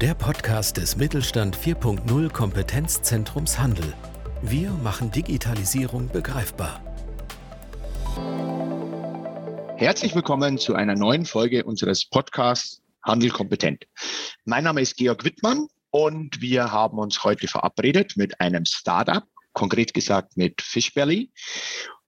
der 0.00 0.12
Podcast 0.12 0.76
des 0.76 0.96
Mittelstand 0.96 1.56
4.0 1.56 2.30
Kompetenzzentrums 2.30 3.58
Handel. 3.58 3.94
Wir 4.42 4.70
machen 4.70 5.10
Digitalisierung 5.10 6.10
begreifbar. 6.10 6.82
Herzlich 9.78 10.14
willkommen 10.14 10.58
zu 10.58 10.74
einer 10.74 10.96
neuen 10.96 11.24
Folge 11.24 11.64
unseres 11.64 12.04
Podcasts 12.04 12.82
Handel 13.04 13.30
kompetent. 13.30 13.86
Mein 14.44 14.64
Name 14.64 14.82
ist 14.82 14.98
Georg 14.98 15.24
Wittmann 15.24 15.66
und 15.88 16.42
wir 16.42 16.70
haben 16.70 16.98
uns 16.98 17.24
heute 17.24 17.48
verabredet 17.48 18.18
mit 18.18 18.38
einem 18.38 18.66
Startup, 18.66 19.24
konkret 19.54 19.94
gesagt 19.94 20.36
mit 20.36 20.60
Fishbelly 20.60 21.30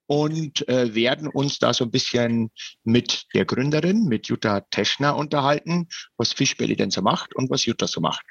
und 0.08 0.66
äh, 0.68 0.94
werden 0.94 1.28
uns 1.28 1.58
da 1.58 1.74
so 1.74 1.84
ein 1.84 1.90
bisschen 1.90 2.50
mit 2.82 3.26
der 3.34 3.44
Gründerin, 3.44 4.04
mit 4.04 4.26
Jutta 4.28 4.62
Teschner 4.62 5.14
unterhalten, 5.14 5.88
was 6.16 6.32
Fishbelly 6.32 6.76
denn 6.76 6.90
so 6.90 7.02
macht 7.02 7.36
und 7.36 7.50
was 7.50 7.66
Jutta 7.66 7.86
so 7.86 8.00
macht. 8.00 8.24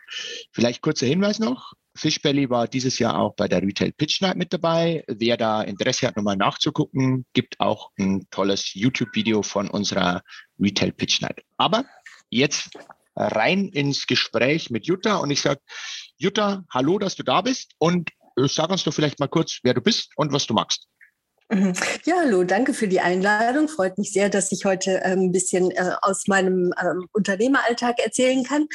Vielleicht 0.52 0.82
kurzer 0.82 1.06
Hinweis 1.06 1.38
noch. 1.38 1.74
Fishbelly 1.96 2.50
war 2.50 2.68
dieses 2.68 2.98
Jahr 2.98 3.20
auch 3.20 3.36
bei 3.36 3.48
der 3.48 3.62
Retail 3.62 3.92
Pitch 3.92 4.22
Night 4.22 4.38
mit 4.38 4.52
dabei. 4.54 5.04
Wer 5.08 5.38
da 5.38 5.62
Interesse 5.62 6.08
hat, 6.08 6.18
nochmal 6.18 6.36
nachzugucken, 6.36 7.28
gibt 7.34 7.60
auch 7.60 7.92
ein 8.00 8.28
tolles 8.32 8.74
YouTube-Video 8.74 9.44
von 9.44 9.70
unserer 9.70 10.24
Retail 10.60 10.92
Pitch 10.92 11.22
Night. 11.22 11.44
Aber 11.58 11.86
jetzt 12.32 12.72
rein 13.16 13.68
ins 13.68 14.08
Gespräch 14.08 14.72
mit 14.72 14.88
Jutta 14.88 15.18
und 15.18 15.30
ich 15.30 15.42
sage, 15.42 15.62
Jutta, 16.18 16.64
hallo, 16.72 16.98
dass 16.98 17.16
du 17.16 17.22
da 17.22 17.42
bist 17.42 17.74
und 17.78 18.10
äh, 18.36 18.48
sag 18.48 18.72
uns 18.72 18.84
doch 18.84 18.94
vielleicht 18.94 19.20
mal 19.20 19.28
kurz, 19.28 19.60
wer 19.62 19.76
du 19.76 19.82
bist 19.82 20.12
und 20.16 20.34
was 20.34 20.48
du 20.48 20.56
magst. 20.56 20.88
Mhm. 21.50 21.74
Ja, 22.04 22.16
hallo, 22.20 22.44
danke 22.44 22.74
für 22.74 22.90
die 22.90 23.00
Einladung. 23.00 23.70
Freut 23.70 23.98
mich 23.98 24.12
sehr, 24.12 24.30
dass 24.30 24.52
ich 24.52 24.66
heute 24.66 25.02
ähm, 25.04 25.28
ein 25.28 25.32
bisschen 25.32 25.72
äh, 25.72 25.92
aus 26.02 26.28
meinem 26.28 26.74
ähm, 26.82 27.08
Unternehmeralltag 27.14 28.00
erzählen 28.00 28.44
kann. 28.44 28.68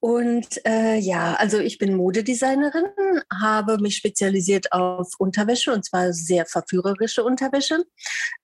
Und 0.00 0.64
äh, 0.66 0.98
ja, 0.98 1.34
also 1.34 1.58
ich 1.58 1.78
bin 1.78 1.94
Modedesignerin, 1.96 2.84
habe 3.32 3.78
mich 3.78 3.96
spezialisiert 3.96 4.72
auf 4.72 5.14
Unterwäsche 5.18 5.72
und 5.72 5.84
zwar 5.86 6.12
sehr 6.12 6.44
verführerische 6.44 7.24
Unterwäsche. 7.24 7.82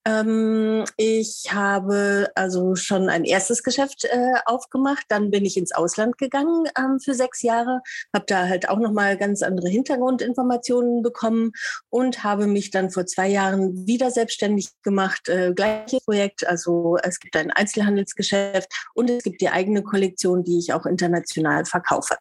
Ähm, 0.07 0.85
ich 0.97 1.51
habe 1.53 2.31
also 2.35 2.75
schon 2.75 3.11
ein 3.11 3.25
erstes 3.25 3.63
Geschäft 3.63 4.05
äh, 4.05 4.33
aufgemacht, 4.47 5.05
dann 5.09 5.31
bin 5.31 5.45
ich 5.45 5.59
ins 5.59 5.73
Ausland 5.73 6.17
gegangen 6.17 6.65
ähm, 6.77 6.99
für 6.99 7.15
sechs 7.15 7.43
Jahre, 7.43 7.83
habe 8.15 8.25
da 8.27 8.49
halt 8.49 8.69
auch 8.71 8.79
nochmal 8.79 9.19
ganz 9.19 9.43
andere 9.43 9.69
Hintergrundinformationen 9.69 11.03
bekommen 11.03 11.53
und 11.91 12.25
habe 12.25 12.47
mich 12.47 12.71
dann 12.71 12.91
vor 12.91 13.05
zwei 13.05 13.29
Jahren 13.29 13.87
wieder 13.87 14.11
selbstständig 14.11 14.71
gemacht. 14.83 15.29
Äh, 15.29 15.53
gleiches 15.55 16.03
Projekt, 16.05 16.47
also 16.47 16.97
es 17.03 17.21
gibt 17.21 17.37
ein 17.37 17.51
Einzelhandelsgeschäft 17.51 18.73
und 18.95 19.11
es 19.11 19.23
gibt 19.23 19.43
die 19.43 19.51
eigene 19.51 19.83
Kollektion, 19.83 20.45
die 20.45 20.59
ich 20.59 20.73
auch 20.73 20.87
international 20.87 21.42
international 21.43 21.65
verkaufe. 21.65 22.17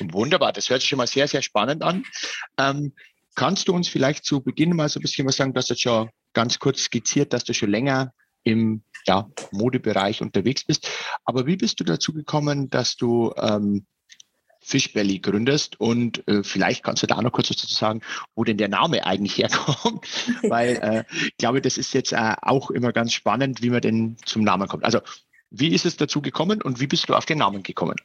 Wunderbar, 0.00 0.52
das 0.52 0.70
hört 0.70 0.80
sich 0.80 0.88
schon 0.88 0.98
mal 0.98 1.06
sehr, 1.06 1.28
sehr 1.28 1.42
spannend 1.42 1.82
an. 1.82 2.04
Ähm, 2.58 2.92
kannst 3.34 3.68
du 3.68 3.74
uns 3.74 3.88
vielleicht 3.88 4.24
zu 4.24 4.40
Beginn 4.40 4.74
mal 4.74 4.88
so 4.88 5.00
ein 5.00 5.02
bisschen 5.02 5.26
was 5.26 5.36
sagen? 5.36 5.52
Du 5.52 5.58
hast 5.58 5.70
jetzt 5.70 5.82
schon 5.82 6.10
ganz 6.32 6.58
kurz 6.58 6.84
skizziert, 6.84 7.32
dass 7.32 7.44
du 7.44 7.52
schon 7.52 7.70
länger 7.70 8.12
im 8.44 8.82
ja, 9.06 9.28
Modebereich 9.50 10.22
unterwegs 10.22 10.64
bist. 10.64 10.88
Aber 11.24 11.46
wie 11.46 11.56
bist 11.56 11.78
du 11.80 11.84
dazu 11.84 12.12
gekommen, 12.12 12.70
dass 12.70 12.96
du 12.96 13.32
ähm, 13.36 13.86
Fishbelly 14.60 15.18
gründest 15.18 15.78
und 15.80 16.26
äh, 16.28 16.42
vielleicht 16.44 16.84
kannst 16.84 17.02
du 17.02 17.08
da 17.08 17.20
noch 17.20 17.32
kurz 17.32 17.50
was 17.50 17.56
dazu 17.56 17.74
sagen, 17.74 18.00
wo 18.34 18.44
denn 18.44 18.58
der 18.58 18.68
Name 18.68 19.04
eigentlich 19.04 19.36
herkommt, 19.36 20.06
weil 20.48 20.76
äh, 20.76 21.04
ich 21.10 21.36
glaube, 21.36 21.60
das 21.60 21.76
ist 21.76 21.92
jetzt 21.94 22.12
äh, 22.12 22.34
auch 22.40 22.70
immer 22.70 22.92
ganz 22.92 23.12
spannend, 23.12 23.60
wie 23.60 23.70
man 23.70 23.80
denn 23.80 24.16
zum 24.24 24.42
Namen 24.42 24.68
kommt. 24.68 24.84
Also 24.84 25.00
wie 25.50 25.74
ist 25.74 25.84
es 25.84 25.96
dazu 25.96 26.22
gekommen 26.22 26.62
und 26.62 26.80
wie 26.80 26.86
bist 26.86 27.08
du 27.08 27.14
auf 27.14 27.26
den 27.26 27.38
Namen 27.38 27.62
gekommen? 27.62 27.96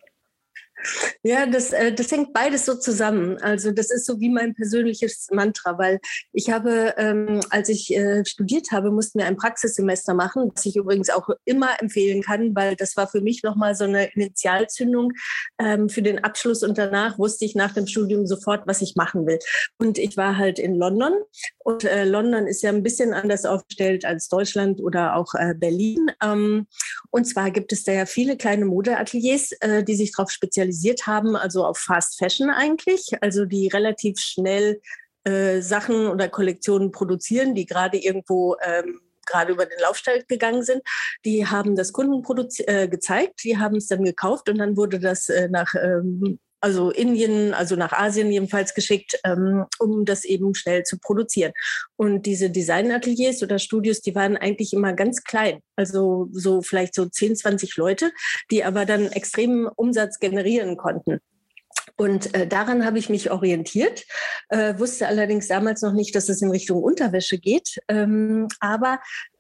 Ja, 1.24 1.46
das, 1.46 1.74
äh, 1.74 1.94
das 1.94 2.12
hängt 2.12 2.34
beides 2.34 2.66
so 2.66 2.76
zusammen. 2.76 3.38
Also 3.42 3.72
das 3.72 3.92
ist 3.92 4.06
so 4.06 4.20
wie 4.20 4.30
mein 4.30 4.54
persönliches 4.54 5.28
Mantra, 5.32 5.78
weil 5.78 6.00
ich 6.32 6.50
habe, 6.50 6.94
ähm, 6.98 7.42
als 7.50 7.70
ich 7.70 7.94
äh, 7.94 8.24
studiert 8.26 8.72
habe, 8.72 8.92
mussten 8.92 9.20
wir 9.20 9.26
ein 9.26 9.36
Praxissemester 9.36 10.14
machen, 10.14 10.52
was 10.54 10.66
ich 10.66 10.76
übrigens 10.76 11.10
auch 11.10 11.30
immer 11.46 11.82
empfehlen 11.82 12.22
kann, 12.22 12.56
weil 12.56 12.76
das 12.76 12.96
war 12.96 13.08
für 13.08 13.22
mich 13.22 13.44
nochmal 13.44 13.76
so 13.76 13.84
eine 13.84 14.14
Initialzündung 14.14 15.12
ähm, 15.60 15.90
für 15.90 16.02
den 16.02 16.24
Abschluss 16.24 16.64
und 16.64 16.78
danach 16.78 17.20
wusste 17.20 17.46
ich 17.46 17.56
nach 17.56 17.74
dem 17.74 17.88
Studium 17.88 18.26
sofort, 18.26 18.66
was 18.66 18.82
ich 18.82 18.96
machen 18.96 19.26
will. 19.28 19.40
Und 19.78 19.98
ich 19.98 20.18
war 20.18 20.38
halt 20.38 20.60
in 20.60 20.76
London 20.76 21.14
und 21.60 21.84
äh, 21.84 22.06
London 22.06 22.48
ist 22.48 22.62
ja 22.62 22.70
ein 22.70 22.84
bisschen 22.84 23.14
anders 23.14 23.46
aufgestellt 23.46 24.06
als 24.06 24.30
Deutschland 24.30 24.80
oder 24.80 25.16
auch 25.16 25.34
Berlin. 25.56 26.12
Ähm, 26.24 26.68
und 27.12 27.26
zwar 27.26 27.52
gibt 27.52 27.74
es 27.74 27.84
da 27.84 27.92
ja 27.92 28.06
viele 28.06 28.38
kleine 28.38 28.66
Modeateliers, 28.66 29.52
die 29.88 29.96
sich 29.96 30.12
darauf 30.12 30.32
spezialisieren 30.32 30.77
spezialisiert 30.78 31.08
haben, 31.08 31.36
also 31.36 31.66
auf 31.66 31.78
Fast 31.78 32.18
Fashion 32.18 32.50
eigentlich, 32.50 33.12
also 33.22 33.46
die 33.46 33.68
relativ 33.68 34.20
schnell 34.20 34.82
äh, 35.24 35.62
Sachen 35.62 36.08
oder 36.08 36.30
Kollektionen 36.30 36.92
produzieren, 36.92 37.56
die 37.56 37.66
gerade 37.66 37.98
irgendwo 37.98 38.56
ähm, 38.64 39.02
gerade 39.26 39.52
über 39.52 39.66
den 39.66 39.80
Laufstall 39.82 40.24
gegangen 40.28 40.64
sind, 40.64 40.82
die 41.26 41.46
haben 41.46 41.76
das 41.76 41.92
Kunden 41.92 42.24
äh, 42.66 42.88
gezeigt, 42.88 43.44
die 43.44 43.58
haben 43.58 43.76
es 43.76 43.88
dann 43.88 44.06
gekauft 44.06 44.48
und 44.48 44.58
dann 44.58 44.78
wurde 44.78 45.00
das 45.00 45.28
äh, 45.28 45.50
nach 45.50 45.74
ähm, 45.76 46.40
also 46.68 46.92
Indien, 46.92 47.54
also 47.54 47.78
nach 47.78 47.94
Asien 47.94 48.30
jedenfalls 48.30 48.74
geschickt, 48.74 49.18
ähm, 49.24 49.66
um 49.80 50.04
das 50.04 50.26
eben 50.26 50.54
schnell 50.54 50.84
zu 50.84 50.98
produzieren. 51.00 51.54
Und 51.96 52.26
diese 52.26 52.50
Designateliers 52.50 53.42
oder 53.42 53.58
Studios, 53.58 54.02
die 54.02 54.16
waren 54.16 54.36
eigentlich 54.36 54.74
immer 54.74 54.92
ganz 54.92 55.24
klein, 55.24 55.62
also 55.78 56.28
so 56.34 56.62
vielleicht 56.62 56.94
so 56.94 57.06
10, 57.06 57.38
20 57.38 57.78
Leute, 57.78 58.12
die 58.52 58.66
aber 58.66 58.86
dann 58.86 59.08
extremen 59.08 59.68
Umsatz 59.78 60.20
generieren 60.20 60.76
konnten. 60.76 61.22
Und 61.96 62.36
äh, 62.36 62.46
daran 62.46 62.86
habe 62.86 63.00
ich 63.00 63.08
mich 63.08 63.32
orientiert, 63.32 64.04
äh, 64.50 64.78
wusste 64.78 65.08
allerdings 65.08 65.48
damals 65.48 65.82
noch 65.82 65.94
nicht, 65.94 66.14
dass 66.16 66.28
es 66.28 66.42
in 66.42 66.52
Richtung 66.52 66.84
Unterwäsche 66.84 67.38
geht. 67.38 67.80
Ähm, 67.88 68.50
aber 68.60 69.00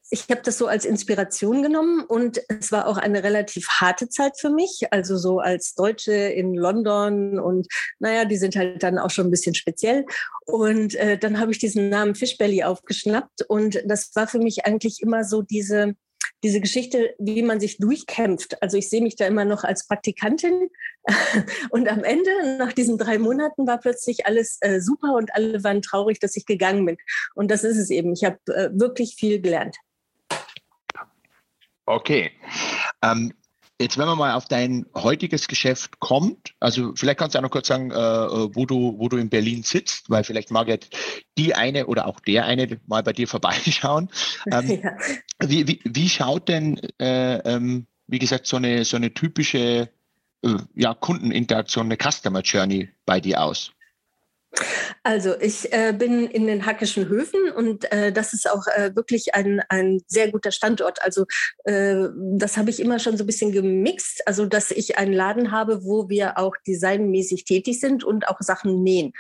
ich 0.09 0.29
habe 0.29 0.41
das 0.41 0.57
so 0.57 0.68
als 0.68 0.85
Inspiration 0.85 1.62
genommen 1.62 2.03
und 2.06 2.41
es 2.47 2.72
war 2.72 2.88
auch 2.88 2.97
eine 2.97 3.23
relativ 3.23 3.68
harte 3.68 4.07
Zeit 4.07 4.40
für 4.40 4.50
mich. 4.50 4.88
Also 4.91 5.18
so 5.18 5.40
als 5.40 5.75
Deutsche 5.75 6.13
in 6.13 6.53
London 6.53 7.40
und 7.40 7.68
naja, 8.00 8.23
die 8.25 8.38
sind 8.38 8.56
halt 8.56 8.81
dann 8.84 9.00
auch 9.00 9.09
schon 9.09 9.28
ein 9.28 9.31
bisschen 9.31 9.56
speziell. 9.56 10.06
Und 10.45 10.95
äh, 10.95 11.18
dann 11.18 11.40
habe 11.40 11.51
ich 11.51 11.59
diesen 11.59 11.90
Namen 11.90 12.16
Fishbelly 12.16 12.63
aufgeschnappt 12.63 13.44
und 13.50 13.81
das 13.85 14.12
war 14.16 14.28
für 14.28 14.40
mich 14.40 14.66
eigentlich 14.66 15.01
immer 15.01 15.25
so 15.25 15.41
diese, 15.41 15.95
diese 16.41 16.62
Geschichte, 16.62 17.13
wie 17.19 17.41
man 17.41 17.59
sich 17.59 17.78
durchkämpft. 17.78 18.62
Also 18.62 18.78
ich 18.78 18.89
sehe 18.89 19.01
mich 19.01 19.18
da 19.18 19.28
immer 19.28 19.44
noch 19.44 19.66
als 19.66 19.88
Praktikantin 19.88 20.69
und 21.69 21.89
am 21.89 22.06
Ende, 22.06 22.57
nach 22.57 22.72
diesen 22.72 22.97
drei 22.97 23.18
Monaten, 23.18 23.68
war 23.68 23.79
plötzlich 23.79 24.25
alles 24.25 24.57
äh, 24.62 24.79
super 24.79 25.16
und 25.16 25.35
alle 25.35 25.66
waren 25.66 25.81
traurig, 25.81 26.19
dass 26.19 26.38
ich 26.38 26.45
gegangen 26.45 26.85
bin. 26.85 26.97
Und 27.35 27.51
das 27.51 27.66
ist 27.66 27.78
es 27.78 27.89
eben. 27.89 28.13
Ich 28.13 28.24
habe 28.24 28.38
äh, 28.47 28.69
wirklich 28.72 29.16
viel 29.16 29.41
gelernt. 29.41 29.75
Okay. 31.88 32.31
Ähm, 33.02 33.34
jetzt, 33.80 33.98
wenn 33.98 34.07
man 34.07 34.18
mal 34.18 34.34
auf 34.34 34.45
dein 34.45 34.86
heutiges 34.94 35.48
Geschäft 35.48 36.00
kommt, 36.00 36.54
also 36.60 36.94
vielleicht 36.95 37.18
kannst 37.18 37.34
du 37.34 37.39
auch 37.39 37.44
noch 37.44 37.50
kurz 37.50 37.68
sagen, 37.68 37.92
äh, 37.92 37.95
äh, 37.95 38.50
wo, 38.54 38.66
du, 38.66 38.95
wo 38.98 39.07
du 39.07 39.16
in 39.16 39.30
Berlin 39.30 39.63
sitzt, 39.63 40.10
weil 40.10 40.25
vielleicht 40.25 40.51
mag 40.51 40.68
jetzt 40.68 40.95
die 41.38 41.56
eine 41.56 41.88
oder 41.88 42.06
auch 42.07 42.19
der 42.19 42.45
eine 42.45 42.80
mal 42.88 43.04
bei 43.04 43.13
dir 43.13 43.28
vorbeischauen. 43.28 44.10
Ähm, 44.51 44.69
ja. 44.84 44.98
wie, 45.39 45.68
wie, 45.68 45.80
wie 45.86 46.10
schaut 46.10 46.50
denn, 46.50 46.78
äh, 47.00 47.38
ähm, 47.38 47.88
wie 48.07 48.19
gesagt, 48.19 48.48
so 48.48 48.57
eine, 48.57 48.83
so 48.83 48.98
eine 48.98 49.13
typische 49.13 49.90
äh, 50.42 50.56
ja, 50.75 50.94
Kundeninteraktion, 50.94 51.86
eine 51.86 51.98
Customer 51.98 52.42
Journey 52.42 52.90
bei 53.06 53.22
dir 53.22 53.42
aus? 53.42 53.72
Also 55.04 55.36
ich 55.39 55.71
äh, 55.71 55.94
bin 55.98 56.27
in 56.27 56.48
den 56.48 56.65
Hackischen 56.65 57.07
Höfen 57.07 57.51
und 57.51 57.92
äh, 57.92 58.12
das 58.12 58.33
ist 58.33 58.50
auch 58.50 58.68
äh, 58.68 58.95
wirklich 58.95 59.36
ein, 59.36 59.62
ein 59.69 60.01
sehr 60.07 60.31
guter 60.31 60.51
Standort. 60.51 61.01
Also 61.01 61.25
äh, 61.65 62.07
das 62.38 62.57
habe 62.57 62.69
ich 62.69 62.80
immer 62.80 63.00
schon 63.00 63.18
so 63.18 63.24
ein 63.24 63.27
bisschen 63.27 63.51
gemixt, 63.51 64.27
also 64.27 64.45
dass 64.45 64.71
ich 64.71 64.98
einen 64.98 65.13
Laden 65.13 65.51
habe, 65.51 65.83
wo 65.83 66.09
wir 66.09 66.38
auch 66.38 66.56
designmäßig 66.65 67.45
tätig 67.45 67.80
sind 67.80 68.04
und 68.04 68.27
auch 68.27 68.42
Sachen 68.42 68.83
nähen. 68.83 69.13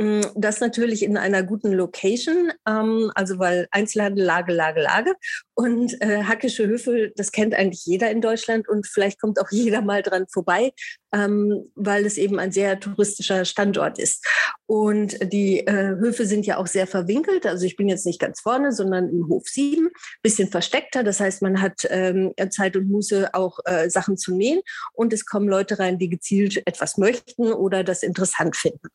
Mm, 0.00 0.22
das 0.34 0.60
natürlich 0.60 1.02
in 1.02 1.18
einer 1.18 1.42
guten 1.42 1.72
Location, 1.72 2.50
ähm, 2.66 3.12
also 3.14 3.38
weil 3.38 3.68
Einzelhandel, 3.70 4.24
Lage, 4.24 4.50
Lage, 4.50 4.80
Lage. 4.80 5.12
Und 5.52 6.00
äh, 6.00 6.22
Hackische 6.22 6.66
Höfe, 6.66 7.12
das 7.16 7.32
kennt 7.32 7.54
eigentlich 7.54 7.84
jeder 7.84 8.10
in 8.10 8.22
Deutschland 8.22 8.66
und 8.66 8.86
vielleicht 8.86 9.20
kommt 9.20 9.38
auch 9.38 9.48
jeder 9.50 9.82
mal 9.82 10.02
dran 10.02 10.24
vorbei, 10.32 10.72
ähm, 11.12 11.70
weil 11.74 12.06
es 12.06 12.16
eben 12.16 12.38
ein 12.38 12.50
sehr 12.50 12.80
touristischer 12.80 13.44
Standort 13.44 13.98
ist. 13.98 14.26
Und 14.64 15.18
die 15.34 15.66
äh, 15.66 15.96
Höfe 15.98 16.24
sind 16.24 16.46
ja 16.46 16.56
auch 16.56 16.66
sehr 16.66 16.86
verwinkelt. 16.86 17.44
Also 17.44 17.66
ich 17.66 17.76
bin 17.76 17.90
jetzt 17.90 18.06
nicht 18.06 18.20
ganz 18.20 18.40
vorne, 18.40 18.72
sondern 18.72 19.10
im 19.10 19.28
Hof 19.28 19.48
7, 19.48 19.90
bisschen 20.22 20.48
versteckter. 20.48 21.04
Das 21.04 21.20
heißt, 21.20 21.42
man 21.42 21.60
hat 21.60 21.86
ähm, 21.90 22.32
Zeit 22.48 22.74
und 22.74 22.88
Muße, 22.90 23.34
auch 23.34 23.58
äh, 23.66 23.90
Sachen 23.90 24.16
zu 24.16 24.34
nähen. 24.34 24.60
Und 24.94 25.12
es 25.12 25.26
kommen 25.26 25.48
Leute 25.48 25.78
rein, 25.78 25.98
die 25.98 26.08
gezielt 26.08 26.62
etwas 26.66 26.96
möchten 26.96 27.52
oder 27.52 27.84
das 27.84 28.02
interessant 28.02 28.56
finden. 28.56 28.88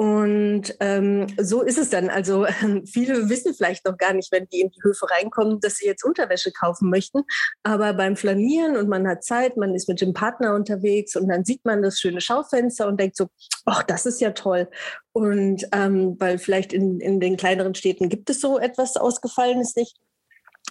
Und 0.00 0.74
ähm, 0.80 1.26
so 1.38 1.60
ist 1.60 1.76
es 1.76 1.90
dann. 1.90 2.08
Also 2.08 2.46
viele 2.86 3.28
wissen 3.28 3.52
vielleicht 3.52 3.84
noch 3.84 3.98
gar 3.98 4.14
nicht, 4.14 4.32
wenn 4.32 4.46
die 4.46 4.62
in 4.62 4.70
die 4.70 4.82
Höfe 4.82 5.10
reinkommen, 5.10 5.60
dass 5.60 5.76
sie 5.76 5.84
jetzt 5.84 6.06
Unterwäsche 6.06 6.52
kaufen 6.52 6.88
möchten. 6.88 7.20
Aber 7.64 7.92
beim 7.92 8.16
Flanieren 8.16 8.78
und 8.78 8.88
man 8.88 9.06
hat 9.06 9.24
Zeit, 9.24 9.58
man 9.58 9.74
ist 9.74 9.90
mit 9.90 10.00
dem 10.00 10.14
Partner 10.14 10.54
unterwegs 10.54 11.16
und 11.16 11.28
dann 11.28 11.44
sieht 11.44 11.66
man 11.66 11.82
das 11.82 12.00
schöne 12.00 12.22
Schaufenster 12.22 12.88
und 12.88 12.98
denkt 12.98 13.14
so, 13.14 13.26
ach, 13.66 13.82
das 13.82 14.06
ist 14.06 14.22
ja 14.22 14.30
toll. 14.30 14.70
Und 15.12 15.68
ähm, 15.72 16.16
weil 16.18 16.38
vielleicht 16.38 16.72
in, 16.72 16.98
in 17.00 17.20
den 17.20 17.36
kleineren 17.36 17.74
Städten 17.74 18.08
gibt 18.08 18.30
es 18.30 18.40
so 18.40 18.58
etwas 18.58 18.96
Ausgefallenes 18.96 19.76
nicht. 19.76 19.98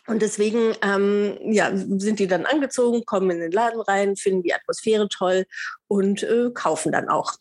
Und 0.08 0.24
deswegen 0.24 0.74
ähm, 0.82 1.38
ja, 1.44 1.70
sind 1.76 2.18
die 2.18 2.26
dann 2.26 2.48
angezogen, 2.48 3.06
kommen 3.06 3.30
in 3.30 3.42
den 3.42 3.52
Laden 3.52 3.82
rein, 3.82 4.16
finden 4.16 4.42
die 4.42 4.56
Atmosphäre 4.56 5.08
toll 5.08 5.46
und 5.88 6.24
äh, 6.24 6.50
kaufen 6.52 6.92
dann 6.92 7.10
auch. 7.10 7.34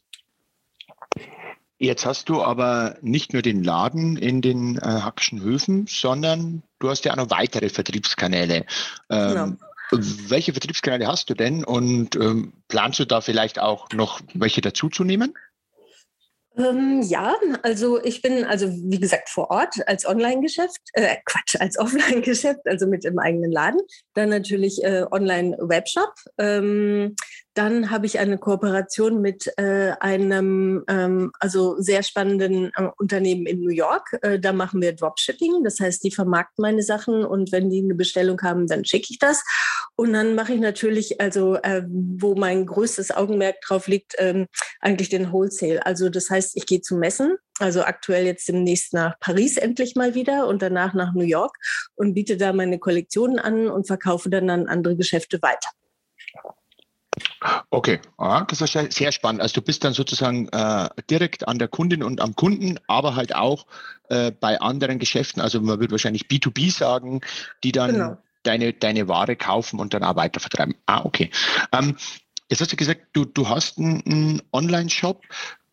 Jetzt 1.78 2.04
hast 2.04 2.28
du 2.28 2.42
aber 2.42 2.96
nicht 3.02 3.32
nur 3.32 3.42
den 3.42 3.62
Laden 3.62 4.16
in 4.16 4.42
den 4.42 4.78
äh, 4.78 4.80
Hackischen 4.80 5.40
Höfen, 5.40 5.86
sondern 5.86 6.64
du 6.80 6.90
hast 6.90 7.04
ja 7.04 7.12
auch 7.12 7.16
noch 7.16 7.30
weitere 7.30 7.68
Vertriebskanäle. 7.68 8.66
Ähm, 9.10 9.28
genau. 9.28 9.56
Welche 9.90 10.52
Vertriebskanäle 10.52 11.06
hast 11.06 11.30
du 11.30 11.34
denn 11.34 11.64
und 11.64 12.16
ähm, 12.16 12.52
planst 12.66 12.98
du 12.98 13.06
da 13.06 13.20
vielleicht 13.20 13.58
auch 13.58 13.88
noch 13.92 14.20
welche 14.34 14.60
dazuzunehmen? 14.60 15.34
Ähm, 16.58 17.02
ja, 17.02 17.36
also 17.62 18.02
ich 18.02 18.20
bin 18.20 18.44
also 18.44 18.68
wie 18.68 18.98
gesagt 18.98 19.28
vor 19.28 19.50
Ort 19.50 19.76
als 19.86 20.04
Online-Geschäft, 20.06 20.80
äh, 20.94 21.16
Quatsch, 21.24 21.56
als 21.60 21.78
Offline-Geschäft, 21.78 22.60
also 22.66 22.86
mit 22.86 23.04
im 23.04 23.18
eigenen 23.18 23.52
Laden. 23.52 23.80
Dann 24.14 24.28
natürlich 24.30 24.82
äh, 24.82 25.04
Online-Webshop. 25.10 26.12
Ähm, 26.38 27.14
dann 27.58 27.90
habe 27.90 28.06
ich 28.06 28.20
eine 28.20 28.38
Kooperation 28.38 29.20
mit 29.20 29.52
äh, 29.56 29.92
einem 29.98 30.84
ähm, 30.86 31.32
also 31.40 31.80
sehr 31.80 32.04
spannenden 32.04 32.70
äh, 32.76 32.88
Unternehmen 32.98 33.46
in 33.46 33.60
New 33.60 33.72
York. 33.72 34.16
Äh, 34.22 34.38
da 34.38 34.52
machen 34.52 34.80
wir 34.80 34.94
Dropshipping, 34.94 35.64
das 35.64 35.80
heißt, 35.80 36.04
die 36.04 36.12
vermarkten 36.12 36.62
meine 36.62 36.82
Sachen 36.82 37.24
und 37.24 37.50
wenn 37.50 37.68
die 37.68 37.82
eine 37.82 37.96
Bestellung 37.96 38.40
haben, 38.42 38.68
dann 38.68 38.84
schicke 38.84 39.08
ich 39.10 39.18
das. 39.18 39.42
Und 39.96 40.12
dann 40.12 40.36
mache 40.36 40.52
ich 40.52 40.60
natürlich, 40.60 41.20
also 41.20 41.56
äh, 41.56 41.82
wo 41.88 42.36
mein 42.36 42.64
größtes 42.64 43.10
Augenmerk 43.10 43.60
drauf 43.62 43.88
liegt, 43.88 44.14
ähm, 44.18 44.46
eigentlich 44.80 45.08
den 45.08 45.32
Wholesale. 45.32 45.84
Also 45.84 46.10
das 46.10 46.30
heißt, 46.30 46.47
ich 46.54 46.66
gehe 46.66 46.80
zu 46.80 46.96
Messen, 46.96 47.36
also 47.58 47.82
aktuell 47.82 48.24
jetzt 48.26 48.48
demnächst 48.48 48.92
nach 48.92 49.18
Paris 49.20 49.56
endlich 49.56 49.96
mal 49.96 50.14
wieder 50.14 50.46
und 50.46 50.62
danach 50.62 50.94
nach 50.94 51.14
New 51.14 51.24
York 51.24 51.56
und 51.94 52.14
biete 52.14 52.36
da 52.36 52.52
meine 52.52 52.78
Kollektionen 52.78 53.38
an 53.38 53.68
und 53.68 53.86
verkaufe 53.86 54.30
dann 54.30 54.50
an 54.50 54.68
andere 54.68 54.96
Geschäfte 54.96 55.40
weiter. 55.42 55.70
Okay, 57.70 58.00
ah, 58.16 58.44
das 58.44 58.60
ist 58.60 58.94
sehr 58.94 59.12
spannend. 59.12 59.42
Also 59.42 59.54
du 59.54 59.62
bist 59.62 59.84
dann 59.84 59.92
sozusagen 59.92 60.48
äh, 60.48 60.88
direkt 61.10 61.46
an 61.46 61.58
der 61.58 61.68
Kundin 61.68 62.02
und 62.02 62.20
am 62.20 62.34
Kunden, 62.34 62.78
aber 62.86 63.16
halt 63.16 63.34
auch 63.34 63.66
äh, 64.08 64.30
bei 64.30 64.60
anderen 64.60 64.98
Geschäften, 64.98 65.40
also 65.40 65.60
man 65.60 65.80
würde 65.80 65.92
wahrscheinlich 65.92 66.26
B2B 66.26 66.70
sagen, 66.70 67.20
die 67.64 67.72
dann 67.72 67.92
genau. 67.92 68.18
deine, 68.42 68.72
deine 68.72 69.08
Ware 69.08 69.36
kaufen 69.36 69.80
und 69.80 69.94
dann 69.94 70.04
auch 70.04 70.16
weiter 70.16 70.40
vertreiben. 70.40 70.74
Ah, 70.86 71.04
okay. 71.04 71.30
Ähm, 71.72 71.96
Jetzt 72.50 72.62
hast 72.62 72.72
du 72.72 72.76
gesagt, 72.76 73.02
du, 73.12 73.26
du 73.26 73.48
hast 73.48 73.78
einen, 73.78 74.02
einen 74.06 74.42
Online-Shop. 74.52 75.22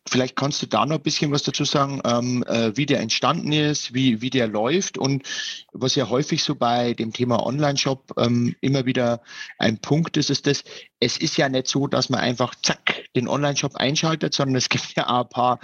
Vielleicht 0.08 0.36
kannst 0.36 0.62
du 0.62 0.66
da 0.66 0.86
noch 0.86 0.96
ein 0.96 1.02
bisschen 1.02 1.32
was 1.32 1.42
dazu 1.42 1.64
sagen, 1.64 2.00
ähm, 2.04 2.44
äh, 2.46 2.76
wie 2.76 2.86
der 2.86 3.00
entstanden 3.00 3.52
ist, 3.52 3.92
wie, 3.92 4.20
wie 4.20 4.30
der 4.30 4.46
läuft 4.46 4.98
und 4.98 5.24
was 5.72 5.94
ja 5.96 6.08
häufig 6.08 6.44
so 6.44 6.54
bei 6.54 6.94
dem 6.94 7.12
Thema 7.12 7.44
Online-Shop 7.44 8.12
ähm, 8.16 8.54
immer 8.60 8.86
wieder 8.86 9.20
ein 9.58 9.78
Punkt 9.78 10.16
ist, 10.16 10.30
ist 10.30 10.46
das, 10.46 10.62
es 11.00 11.16
ist 11.18 11.36
ja 11.36 11.48
nicht 11.48 11.66
so, 11.66 11.88
dass 11.88 12.08
man 12.08 12.20
einfach 12.20 12.54
zack 12.62 13.04
den 13.16 13.28
Online-Shop 13.28 13.76
einschaltet, 13.76 14.34
sondern 14.34 14.56
es 14.56 14.68
gibt 14.68 14.94
ja 14.96 15.08
auch 15.08 15.24
ein 15.24 15.28
paar 15.28 15.58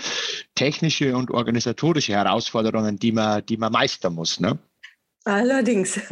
technische 0.55 1.17
und 1.17 1.31
organisatorische 1.31 2.13
Herausforderungen, 2.13 2.99
die 2.99 3.13
man, 3.13 3.47
die 3.47 3.57
man 3.57 3.73
meistern 3.73 4.15
muss. 4.15 4.41
Ne? 4.41 4.59
Allerdings. 5.25 6.01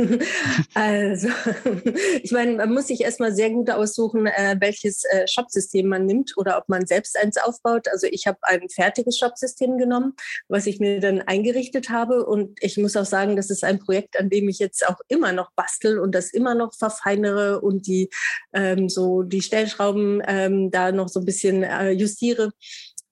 Also, 0.75 1.29
ich 2.23 2.31
meine, 2.31 2.57
man 2.57 2.73
muss 2.73 2.87
sich 2.87 3.01
erstmal 3.01 3.35
sehr 3.35 3.51
gut 3.51 3.71
aussuchen, 3.71 4.27
äh, 4.27 4.57
welches 4.61 5.05
äh, 5.05 5.27
Shopsystem 5.27 5.87
man 5.89 6.07
nimmt 6.07 6.37
oder 6.37 6.59
ob 6.59 6.69
man 6.69 6.87
selbst 6.87 7.19
eins 7.19 7.37
aufbaut. 7.37 7.89
Also 7.89 8.07
ich 8.11 8.27
habe 8.27 8.39
ein 8.43 8.69
fertiges 8.69 9.19
Shopsystem 9.19 9.79
genommen, 9.79 10.15
was 10.49 10.67
ich 10.67 10.79
mir 10.79 11.01
dann 11.01 11.23
eingerichtet 11.23 11.91
habe. 11.91 12.25
Und 12.25 12.59
ich 12.63 12.77
muss 12.77 12.97
auch 12.97 13.05
sagen, 13.05 13.37
das 13.37 13.51
ist 13.51 13.65
ein 13.65 13.79
Projekt, 13.79 14.19
an 14.19 14.31
dem 14.31 14.49
ich 14.49 14.59
jetzt 14.59 14.87
auch 14.89 14.99
immer 15.09 15.33
noch 15.33 15.51
bastel 15.53 15.99
und 15.99 16.15
das 16.15 16.31
immer 16.31 16.55
noch 16.55 16.75
verfeinere 16.75 17.61
und 17.61 17.87
die 17.87 18.11
ähm, 18.53 18.89
so 18.89 19.23
die 19.23 19.43
Stellschrauben 19.43 20.23
ähm, 20.27 20.71
da 20.71 20.93
noch 20.93 21.09
so 21.09 21.21
ein 21.21 21.27
bisschen 21.27 21.63
äh, 21.63 21.91
justiere. 21.91 22.53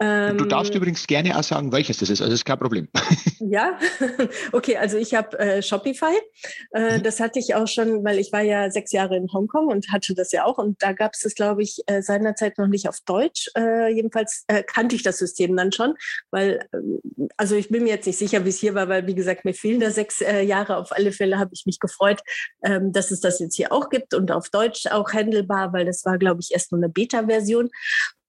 Ähm, 0.01 0.39
du 0.39 0.45
darfst 0.45 0.73
ähm, 0.73 0.79
übrigens 0.79 1.07
gerne 1.07 1.37
auch 1.37 1.43
sagen, 1.43 1.73
welches 1.73 1.99
das 1.99 2.11
ist, 2.11 2.23
also 2.23 2.33
ist 2.33 2.45
kein 2.45 2.59
Problem. 2.59 2.89
Ja, 3.41 3.79
okay, 4.53 4.77
also 4.77 4.99
ich 4.99 5.15
habe 5.15 5.39
äh, 5.39 5.63
Shopify. 5.63 6.13
Äh, 6.73 6.99
mhm. 6.99 7.03
Das 7.03 7.21
hatte 7.21 7.39
ich 7.39 7.55
auch 7.55 7.69
schon, 7.69 8.05
weil 8.05 8.19
ich 8.19 8.33
war 8.33 8.43
ja 8.43 8.71
sechs 8.71 8.93
Jahre 8.93 9.17
in 9.17 9.33
Hongkong 9.33 9.69
und 9.69 9.91
hatte 9.91 10.15
das 10.15 10.33
ja 10.33 10.45
auch. 10.45 10.59
Und 10.59 10.83
da 10.83 10.93
gab 10.93 11.13
es 11.15 11.21
das, 11.21 11.35
glaube 11.35 11.63
ich, 11.63 11.79
äh, 11.87 12.03
seinerzeit 12.03 12.59
noch 12.59 12.67
nicht 12.67 12.89
auf 12.89 12.99
Deutsch. 13.07 13.49
Äh, 13.57 13.95
jedenfalls 13.95 14.45
äh, 14.49 14.63
kannte 14.63 14.97
ich 14.97 15.03
das 15.03 15.19
System 15.19 15.57
dann 15.57 15.73
schon, 15.73 15.95
weil, 16.31 16.69
äh, 16.73 17.29
also 17.37 17.55
ich 17.55 17.69
bin 17.69 17.85
mir 17.85 17.91
jetzt 17.91 18.07
nicht 18.07 18.19
sicher, 18.19 18.45
wie 18.45 18.51
es 18.51 18.59
hier 18.59 18.75
war, 18.75 18.89
weil, 18.89 19.07
wie 19.07 19.15
gesagt, 19.15 19.45
mir 19.45 19.55
fehlen 19.55 19.81
da 19.81 19.91
sechs 19.91 20.19
Jahre. 20.19 20.77
Auf 20.77 20.93
alle 20.93 21.13
Fälle 21.13 21.39
habe 21.39 21.51
ich 21.55 21.65
mich 21.65 21.79
gefreut, 21.79 22.21
ähm, 22.65 22.93
dass 22.93 23.11
es 23.11 23.21
das 23.21 23.39
jetzt 23.39 23.55
hier 23.55 23.73
auch 23.73 23.89
gibt 23.89 24.15
und 24.15 24.33
auf 24.33 24.51
Deutsch 24.51 24.87
auch 24.89 25.13
handelbar, 25.13 25.73
weil 25.73 25.87
das 25.87 26.05
war, 26.05 26.19
glaube 26.19 26.41
ich, 26.41 26.53
erst 26.53 26.73
nur 26.73 26.81
eine 26.81 26.89
Beta-Version. 26.89 27.71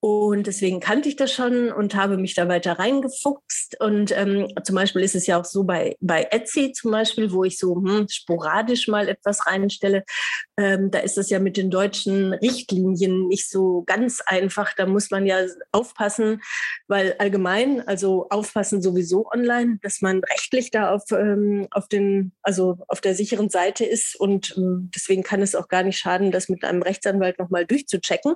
Und 0.01 0.47
deswegen 0.47 0.79
kannte 0.79 1.09
ich 1.09 1.17
das 1.17 1.33
schon 1.33 1.73
und 1.73 1.93
habe 1.93 2.15
mich 2.15 2.33
da 2.33 2.47
weiter 2.47 2.79
reingefuchst. 2.79 3.81
Und 3.81 4.15
ähm, 4.17 4.47
zum 4.63 4.75
Beispiel 4.75 5.01
ist 5.01 5.15
es 5.15 5.27
ja 5.27 5.37
auch 5.37 5.43
so 5.43 5.65
bei, 5.65 5.97
bei 5.99 6.25
Etsy 6.31 6.71
zum 6.71 6.91
Beispiel, 6.91 7.33
wo 7.33 7.43
ich 7.43 7.57
so 7.57 7.75
hm, 7.75 8.07
sporadisch 8.09 8.87
mal 8.87 9.09
etwas 9.09 9.45
reinstelle. 9.45 10.05
Ähm, 10.57 10.89
da 10.89 10.99
ist 10.99 11.17
es 11.17 11.29
ja 11.29 11.39
mit 11.39 11.57
den 11.57 11.69
deutschen 11.69 12.31
Richtlinien 12.31 13.27
nicht 13.27 13.49
so 13.49 13.83
ganz 13.87 14.21
einfach. 14.25 14.73
Da 14.73 14.85
muss 14.85 15.11
man 15.11 15.25
ja 15.25 15.39
aufpassen, 15.73 16.41
weil 16.87 17.15
allgemein, 17.19 17.85
also 17.85 18.27
aufpassen 18.29 18.81
sowieso 18.81 19.29
online, 19.29 19.79
dass 19.81 19.99
man 20.01 20.21
rechtlich 20.23 20.71
da 20.71 20.91
auf, 20.91 21.11
ähm, 21.11 21.67
auf, 21.71 21.89
den, 21.89 22.31
also 22.41 22.77
auf 22.87 23.01
der 23.01 23.15
sicheren 23.15 23.49
Seite 23.49 23.83
ist. 23.83 24.17
Und 24.17 24.55
ähm, 24.55 24.91
deswegen 24.95 25.23
kann 25.23 25.41
es 25.41 25.55
auch 25.55 25.67
gar 25.67 25.83
nicht 25.83 25.97
schaden, 25.97 26.31
das 26.31 26.47
mit 26.47 26.63
einem 26.63 26.83
Rechtsanwalt 26.83 27.37
nochmal 27.37 27.65
durchzuchecken. 27.65 28.35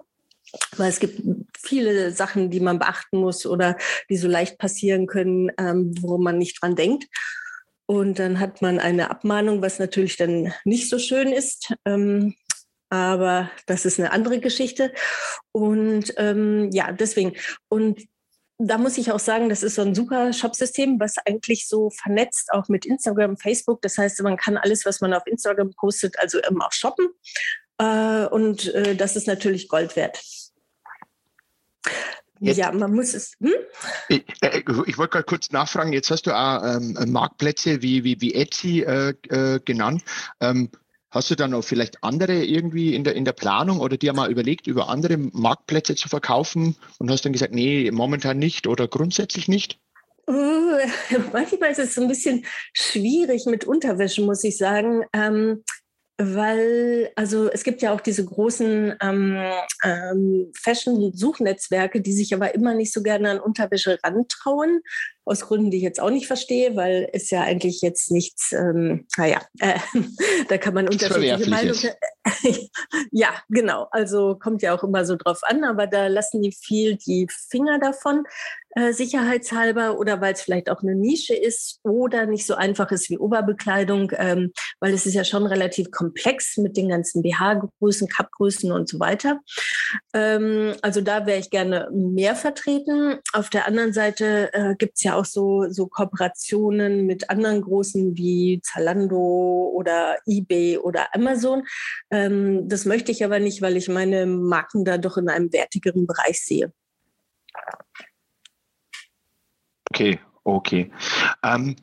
Weil 0.78 0.90
es 0.90 1.00
gibt 1.00 1.22
viele 1.58 2.12
Sachen, 2.12 2.52
die 2.52 2.60
man 2.60 2.80
beachten 2.80 3.18
muss 3.18 3.46
oder 3.46 3.78
die 4.10 4.18
so 4.18 4.28
leicht 4.28 4.58
passieren 4.58 5.08
können, 5.08 5.52
ähm, 5.58 5.94
wo 6.00 6.18
man 6.18 6.38
nicht 6.38 6.62
dran 6.62 6.76
denkt. 6.76 7.06
Und 7.86 8.20
dann 8.20 8.40
hat 8.40 8.62
man 8.62 8.80
eine 8.80 9.10
Abmahnung, 9.10 9.62
was 9.62 9.80
natürlich 9.80 10.18
dann 10.18 10.54
nicht 10.64 10.90
so 10.90 11.00
schön 11.00 11.34
ist. 11.34 11.74
Ähm, 11.86 12.36
aber 12.90 13.50
das 13.66 13.86
ist 13.86 14.00
eine 14.00 14.12
andere 14.12 14.40
Geschichte. 14.40 14.94
Und 15.52 16.14
ähm, 16.18 16.70
ja, 16.72 16.92
deswegen. 16.92 17.34
Und 17.68 18.02
da 18.60 18.78
muss 18.78 18.98
ich 18.98 19.12
auch 19.12 19.20
sagen, 19.20 19.50
das 19.50 19.64
ist 19.64 19.76
so 19.76 19.82
ein 19.82 19.96
super 19.96 20.32
Shopsystem, 20.32 21.00
was 21.00 21.16
eigentlich 21.26 21.68
so 21.68 21.90
vernetzt 21.90 22.54
auch 22.54 22.70
mit 22.70 22.86
Instagram, 22.86 23.38
Facebook. 23.38 23.82
Das 23.82 23.98
heißt, 23.98 24.22
man 24.22 24.38
kann 24.38 24.58
alles, 24.58 24.86
was 24.86 25.02
man 25.02 25.14
auf 25.14 25.26
Instagram 25.26 25.72
postet, 25.72 26.18
also 26.20 26.40
immer 26.40 26.68
auch 26.68 26.72
shoppen. 26.72 27.08
Äh, 27.84 28.28
und 28.28 28.74
äh, 28.74 28.96
das 28.96 29.16
ist 29.16 29.28
natürlich 29.28 29.68
Gold 29.68 29.96
wert. 29.96 30.22
Jetzt, 32.40 32.58
ja, 32.58 32.72
man 32.72 32.94
muss 32.94 33.14
es. 33.14 33.36
Hm? 33.40 33.54
Ich, 34.10 34.24
äh, 34.42 34.64
ich 34.86 34.98
wollte 34.98 35.12
gerade 35.12 35.24
kurz 35.24 35.52
nachfragen. 35.52 35.94
Jetzt 35.94 36.12
hast 36.12 36.28
du 36.28 36.36
auch 36.36 36.64
ähm, 36.64 36.98
Marktplätze 37.12 37.82
wie, 37.82 38.04
wie, 38.04 38.20
wie 38.20 38.34
Etsy 38.34 38.82
äh, 38.82 39.14
äh, 39.30 39.60
genannt. 39.64 40.04
Ähm, 40.42 40.70
hast 41.10 41.32
du 41.32 41.36
dann 41.36 41.54
auch 41.54 41.64
vielleicht 41.64 42.04
andere 42.04 42.44
irgendwie 42.44 42.96
in 42.96 43.04
der, 43.04 43.16
in 43.16 43.24
der 43.24 43.34
Planung 43.34 43.80
oder 43.80 43.98
dir 43.98 44.14
mal 44.14 44.32
überlegt, 44.32 44.68
über 44.68 44.90
andere 44.90 45.18
Marktplätze 45.18 45.96
zu 45.96 46.10
verkaufen 46.10 46.76
und 47.00 47.10
hast 47.10 47.24
dann 47.24 47.34
gesagt, 47.34 47.54
nee, 47.54 47.90
momentan 47.92 48.40
nicht 48.40 48.68
oder 48.68 48.88
grundsätzlich 48.88 49.48
nicht? 49.48 49.80
Uh, 50.28 50.80
manchmal 51.34 51.72
ist 51.72 51.80
es 51.80 51.96
so 51.96 52.02
ein 52.02 52.08
bisschen 52.08 52.46
schwierig 52.74 53.46
mit 53.46 53.66
Unterwäsche, 53.66 54.22
muss 54.22 54.44
ich 54.44 54.58
sagen. 54.58 55.04
Ähm, 55.14 55.64
weil, 56.18 57.12
also 57.16 57.50
es 57.50 57.64
gibt 57.64 57.82
ja 57.82 57.94
auch 57.94 58.02
diese 58.02 58.24
großen 58.24 58.96
ähm, 59.02 59.38
ähm, 59.84 60.52
Fashion-Suchnetzwerke, 60.56 62.02
die 62.02 62.14
sich 62.14 62.34
aber 62.34 62.54
immer 62.54 62.76
nicht 62.76 62.94
so 62.94 63.02
gerne 63.02 63.32
an 63.32 63.40
Unterwäsche 63.40 63.98
rantrauen, 64.04 64.82
aus 65.26 65.42
Gründen, 65.42 65.72
die 65.72 65.78
ich 65.78 65.84
jetzt 65.84 66.02
auch 66.02 66.10
nicht 66.10 66.28
verstehe, 66.28 66.76
weil 66.76 67.10
es 67.14 67.30
ja 67.30 67.42
eigentlich 67.42 67.82
jetzt 67.82 68.12
nichts, 68.12 68.52
ähm, 68.52 69.08
naja, 69.18 69.42
äh, 69.60 69.80
da 70.50 70.58
kann 70.58 70.74
man 70.74 70.88
unterschiedliche 70.88 71.50
Meinungen. 71.50 71.80
ja, 73.12 73.30
genau. 73.50 73.88
Also 73.92 74.36
kommt 74.36 74.62
ja 74.62 74.76
auch 74.76 74.84
immer 74.84 75.06
so 75.06 75.16
drauf 75.16 75.40
an, 75.44 75.64
aber 75.64 75.88
da 75.88 76.08
lassen 76.08 76.42
die 76.42 76.52
viel 76.52 76.98
die 76.98 77.28
Finger 77.50 77.80
davon 77.80 78.24
äh, 78.76 78.92
sicherheitshalber 78.92 80.00
oder 80.00 80.20
weil 80.20 80.34
es 80.34 80.42
vielleicht 80.42 80.70
auch 80.70 80.82
eine 80.82 80.96
Nische 80.96 81.36
ist 81.36 81.80
oder 81.84 82.26
nicht 82.26 82.48
so 82.48 82.56
einfach 82.56 82.92
ist 82.92 83.10
wie 83.10 83.20
Oberbekleidung, 83.20 84.12
ähm, 84.16 84.52
weil 84.80 84.94
es 84.94 85.06
ist 85.06 85.14
ja 85.14 85.24
schon 85.24 85.46
relativ 85.46 85.92
komplex 85.92 86.58
mit 86.58 86.76
den 86.76 86.90
ganzen 86.90 87.22
BH-Größen, 87.22 88.08
Cup-Größen 88.08 88.72
und 88.72 88.90
so 88.90 89.00
weiter. 89.00 89.42
Ähm, 90.14 90.74
also 90.82 91.02
da 91.02 91.28
wäre 91.28 91.40
ich 91.40 91.52
gerne 91.52 91.88
mehr 91.92 92.36
vertreten. 92.36 93.20
Auf 93.34 93.52
der 93.52 93.68
anderen 93.68 93.94
Seite 93.94 94.52
äh, 94.54 94.76
gibt 94.76 94.94
es 94.96 95.04
ja 95.04 95.16
auch 95.16 95.26
so, 95.26 95.70
so 95.70 95.86
Kooperationen 95.86 97.06
mit 97.06 97.30
anderen 97.30 97.62
großen 97.62 98.18
wie 98.18 98.60
Zalando 98.64 99.72
oder 99.76 100.18
eBay 100.26 100.80
oder 100.80 101.14
Amazon. 101.14 101.64
Ähm, 102.10 102.33
das 102.68 102.86
möchte 102.86 103.12
ich 103.12 103.24
aber 103.24 103.40
nicht, 103.40 103.62
weil 103.62 103.78
ich 103.78 103.88
meine 103.88 104.26
Marken 104.26 104.86
da 104.86 104.98
doch 104.98 105.18
in 105.18 105.30
einem 105.30 105.52
wertigeren 105.52 106.08
Bereich 106.08 106.42
sehe. 106.42 106.74
Okay, 109.90 110.20
okay. 110.44 110.92
Ähm, 111.44 111.76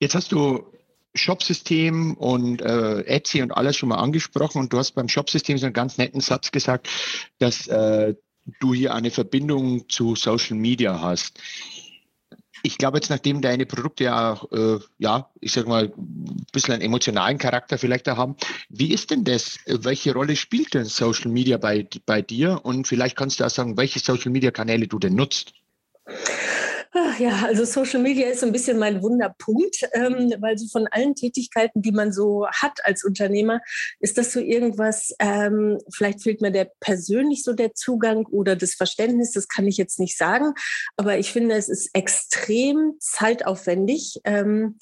jetzt 0.00 0.14
hast 0.14 0.32
du 0.32 0.66
Shopsystem 1.14 2.14
und 2.14 2.60
äh, 2.60 3.02
Etsy 3.02 3.42
und 3.42 3.52
alles 3.52 3.76
schon 3.76 3.88
mal 3.88 3.98
angesprochen 3.98 4.58
und 4.58 4.72
du 4.72 4.78
hast 4.78 4.92
beim 4.92 5.08
Shopsystem 5.08 5.58
so 5.58 5.66
einen 5.66 5.72
ganz 5.72 5.96
netten 5.98 6.20
Satz 6.20 6.50
gesagt, 6.50 6.88
dass 7.38 7.68
äh, 7.68 8.14
du 8.60 8.74
hier 8.74 8.94
eine 8.94 9.10
Verbindung 9.10 9.88
zu 9.88 10.16
Social 10.16 10.56
Media 10.56 11.00
hast. 11.00 11.38
Ich 12.66 12.78
glaube 12.78 12.96
jetzt, 12.96 13.10
nachdem 13.10 13.42
deine 13.42 13.66
Produkte 13.66 14.04
ja, 14.04 14.40
äh, 14.50 14.78
ja, 14.96 15.30
ich 15.42 15.52
sag 15.52 15.68
mal, 15.68 15.92
ein 15.94 16.46
bisschen 16.50 16.72
einen 16.72 16.82
emotionalen 16.82 17.36
Charakter 17.36 17.76
vielleicht 17.76 18.06
da 18.06 18.16
haben, 18.16 18.36
wie 18.70 18.94
ist 18.94 19.10
denn 19.10 19.22
das? 19.24 19.58
Welche 19.66 20.14
Rolle 20.14 20.34
spielt 20.34 20.72
denn 20.72 20.86
Social 20.86 21.30
Media 21.30 21.58
bei, 21.58 21.86
bei 22.06 22.22
dir? 22.22 22.60
Und 22.62 22.88
vielleicht 22.88 23.16
kannst 23.16 23.38
du 23.38 23.44
auch 23.44 23.50
sagen, 23.50 23.76
welche 23.76 23.98
Social 23.98 24.30
Media 24.32 24.50
Kanäle 24.50 24.88
du 24.88 24.98
denn 24.98 25.14
nutzt. 25.14 25.52
Ach 26.96 27.18
ja, 27.18 27.42
also 27.44 27.64
Social 27.64 28.00
Media 28.00 28.28
ist 28.28 28.38
so 28.38 28.46
ein 28.46 28.52
bisschen 28.52 28.78
mein 28.78 29.02
Wunderpunkt, 29.02 29.80
ähm, 29.94 30.32
weil 30.38 30.56
so 30.56 30.68
von 30.68 30.86
allen 30.86 31.16
Tätigkeiten, 31.16 31.82
die 31.82 31.90
man 31.90 32.12
so 32.12 32.46
hat 32.46 32.78
als 32.84 33.02
Unternehmer, 33.02 33.60
ist 33.98 34.16
das 34.16 34.32
so 34.32 34.38
irgendwas, 34.38 35.12
ähm, 35.18 35.80
vielleicht 35.92 36.22
fehlt 36.22 36.40
mir 36.40 36.52
der 36.52 36.70
persönlich 36.78 37.42
so 37.42 37.52
der 37.52 37.74
Zugang 37.74 38.26
oder 38.26 38.54
das 38.54 38.74
Verständnis, 38.74 39.32
das 39.32 39.48
kann 39.48 39.66
ich 39.66 39.76
jetzt 39.76 39.98
nicht 39.98 40.16
sagen, 40.16 40.54
aber 40.96 41.18
ich 41.18 41.32
finde, 41.32 41.56
es 41.56 41.68
ist 41.68 41.90
extrem 41.94 42.92
zeitaufwendig. 43.00 44.20
Ähm, 44.22 44.78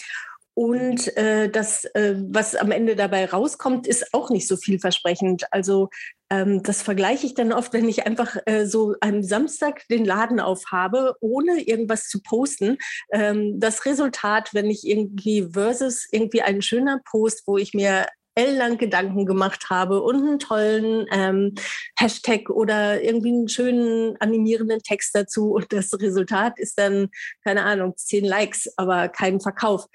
und 0.54 1.16
äh, 1.16 1.48
das, 1.48 1.84
äh, 1.94 2.14
was 2.28 2.54
am 2.54 2.70
Ende 2.70 2.94
dabei 2.94 3.24
rauskommt, 3.24 3.86
ist 3.86 4.12
auch 4.12 4.30
nicht 4.30 4.46
so 4.46 4.56
vielversprechend. 4.56 5.44
Also 5.50 5.88
ähm, 6.30 6.62
das 6.62 6.82
vergleiche 6.82 7.26
ich 7.26 7.34
dann 7.34 7.52
oft, 7.52 7.72
wenn 7.72 7.88
ich 7.88 8.06
einfach 8.06 8.36
äh, 8.44 8.66
so 8.66 8.94
am 9.00 9.22
Samstag 9.22 9.86
den 9.88 10.04
Laden 10.04 10.40
aufhabe, 10.40 11.16
ohne 11.20 11.62
irgendwas 11.62 12.08
zu 12.08 12.20
posten. 12.22 12.76
Ähm, 13.12 13.60
das 13.60 13.86
Resultat, 13.86 14.52
wenn 14.52 14.70
ich 14.70 14.86
irgendwie 14.86 15.48
versus 15.52 16.06
irgendwie 16.10 16.42
ein 16.42 16.60
schöner 16.60 17.00
Post, 17.10 17.44
wo 17.46 17.56
ich 17.56 17.72
mir 17.72 18.06
ellenlang 18.34 18.78
Gedanken 18.78 19.26
gemacht 19.26 19.70
habe 19.70 20.02
und 20.02 20.16
einen 20.16 20.38
tollen 20.38 21.06
ähm, 21.12 21.54
Hashtag 21.98 22.50
oder 22.50 23.02
irgendwie 23.02 23.30
einen 23.30 23.48
schönen 23.48 24.16
animierenden 24.20 24.80
Text 24.80 25.14
dazu. 25.14 25.52
Und 25.52 25.72
das 25.72 25.92
Resultat 26.00 26.58
ist 26.58 26.78
dann, 26.78 27.08
keine 27.44 27.64
Ahnung, 27.64 27.94
zehn 27.96 28.24
Likes, 28.24 28.72
aber 28.76 29.08
kein 29.08 29.40
Verkauf. 29.40 29.86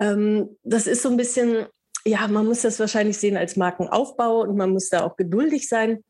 Ähm, 0.00 0.56
das 0.62 0.86
ist 0.86 1.02
so 1.02 1.10
ein 1.10 1.16
bisschen, 1.16 1.66
ja, 2.04 2.26
man 2.28 2.46
muss 2.46 2.62
das 2.62 2.80
wahrscheinlich 2.80 3.18
sehen 3.18 3.36
als 3.36 3.56
Markenaufbau 3.56 4.40
und 4.40 4.56
man 4.56 4.70
muss 4.70 4.88
da 4.88 5.04
auch 5.04 5.16
geduldig 5.16 5.68
sein. 5.68 6.02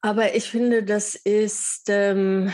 Aber 0.00 0.34
ich 0.34 0.50
finde, 0.50 0.84
das 0.84 1.14
ist 1.14 1.84
ähm, 1.88 2.52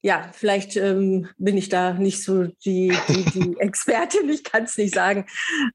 ja, 0.00 0.30
vielleicht 0.32 0.76
ähm, 0.76 1.28
bin 1.38 1.56
ich 1.56 1.68
da 1.68 1.92
nicht 1.92 2.22
so 2.22 2.44
die, 2.64 2.92
die, 3.08 3.24
die 3.24 3.56
Expertin, 3.58 4.28
ich 4.28 4.44
kann 4.44 4.64
es 4.64 4.78
nicht 4.78 4.94
sagen. 4.94 5.26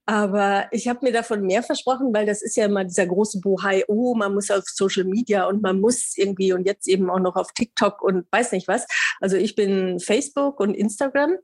Aber 0.05 0.67
ich 0.71 0.87
habe 0.87 0.99
mir 1.03 1.11
davon 1.11 1.41
mehr 1.41 1.61
versprochen, 1.61 2.13
weil 2.13 2.25
das 2.25 2.41
ist 2.41 2.55
ja 2.55 2.65
immer 2.65 2.85
dieser 2.85 3.05
große 3.05 3.41
Bohai, 3.41 3.83
oh, 3.87 4.15
man 4.15 4.33
muss 4.33 4.49
auf 4.49 4.63
Social 4.65 5.03
Media 5.03 5.45
und 5.45 5.61
man 5.61 5.81
muss 5.81 6.13
irgendwie 6.15 6.53
und 6.53 6.65
jetzt 6.65 6.87
eben 6.87 7.09
auch 7.09 7.19
noch 7.19 7.35
auf 7.35 7.51
TikTok 7.51 8.01
und 8.01 8.25
weiß 8.31 8.53
nicht 8.53 8.69
was. 8.69 8.85
Also 9.19 9.35
ich 9.35 9.55
bin 9.55 9.99
Facebook 9.99 10.59
und 10.61 10.73
Instagram. 10.73 11.35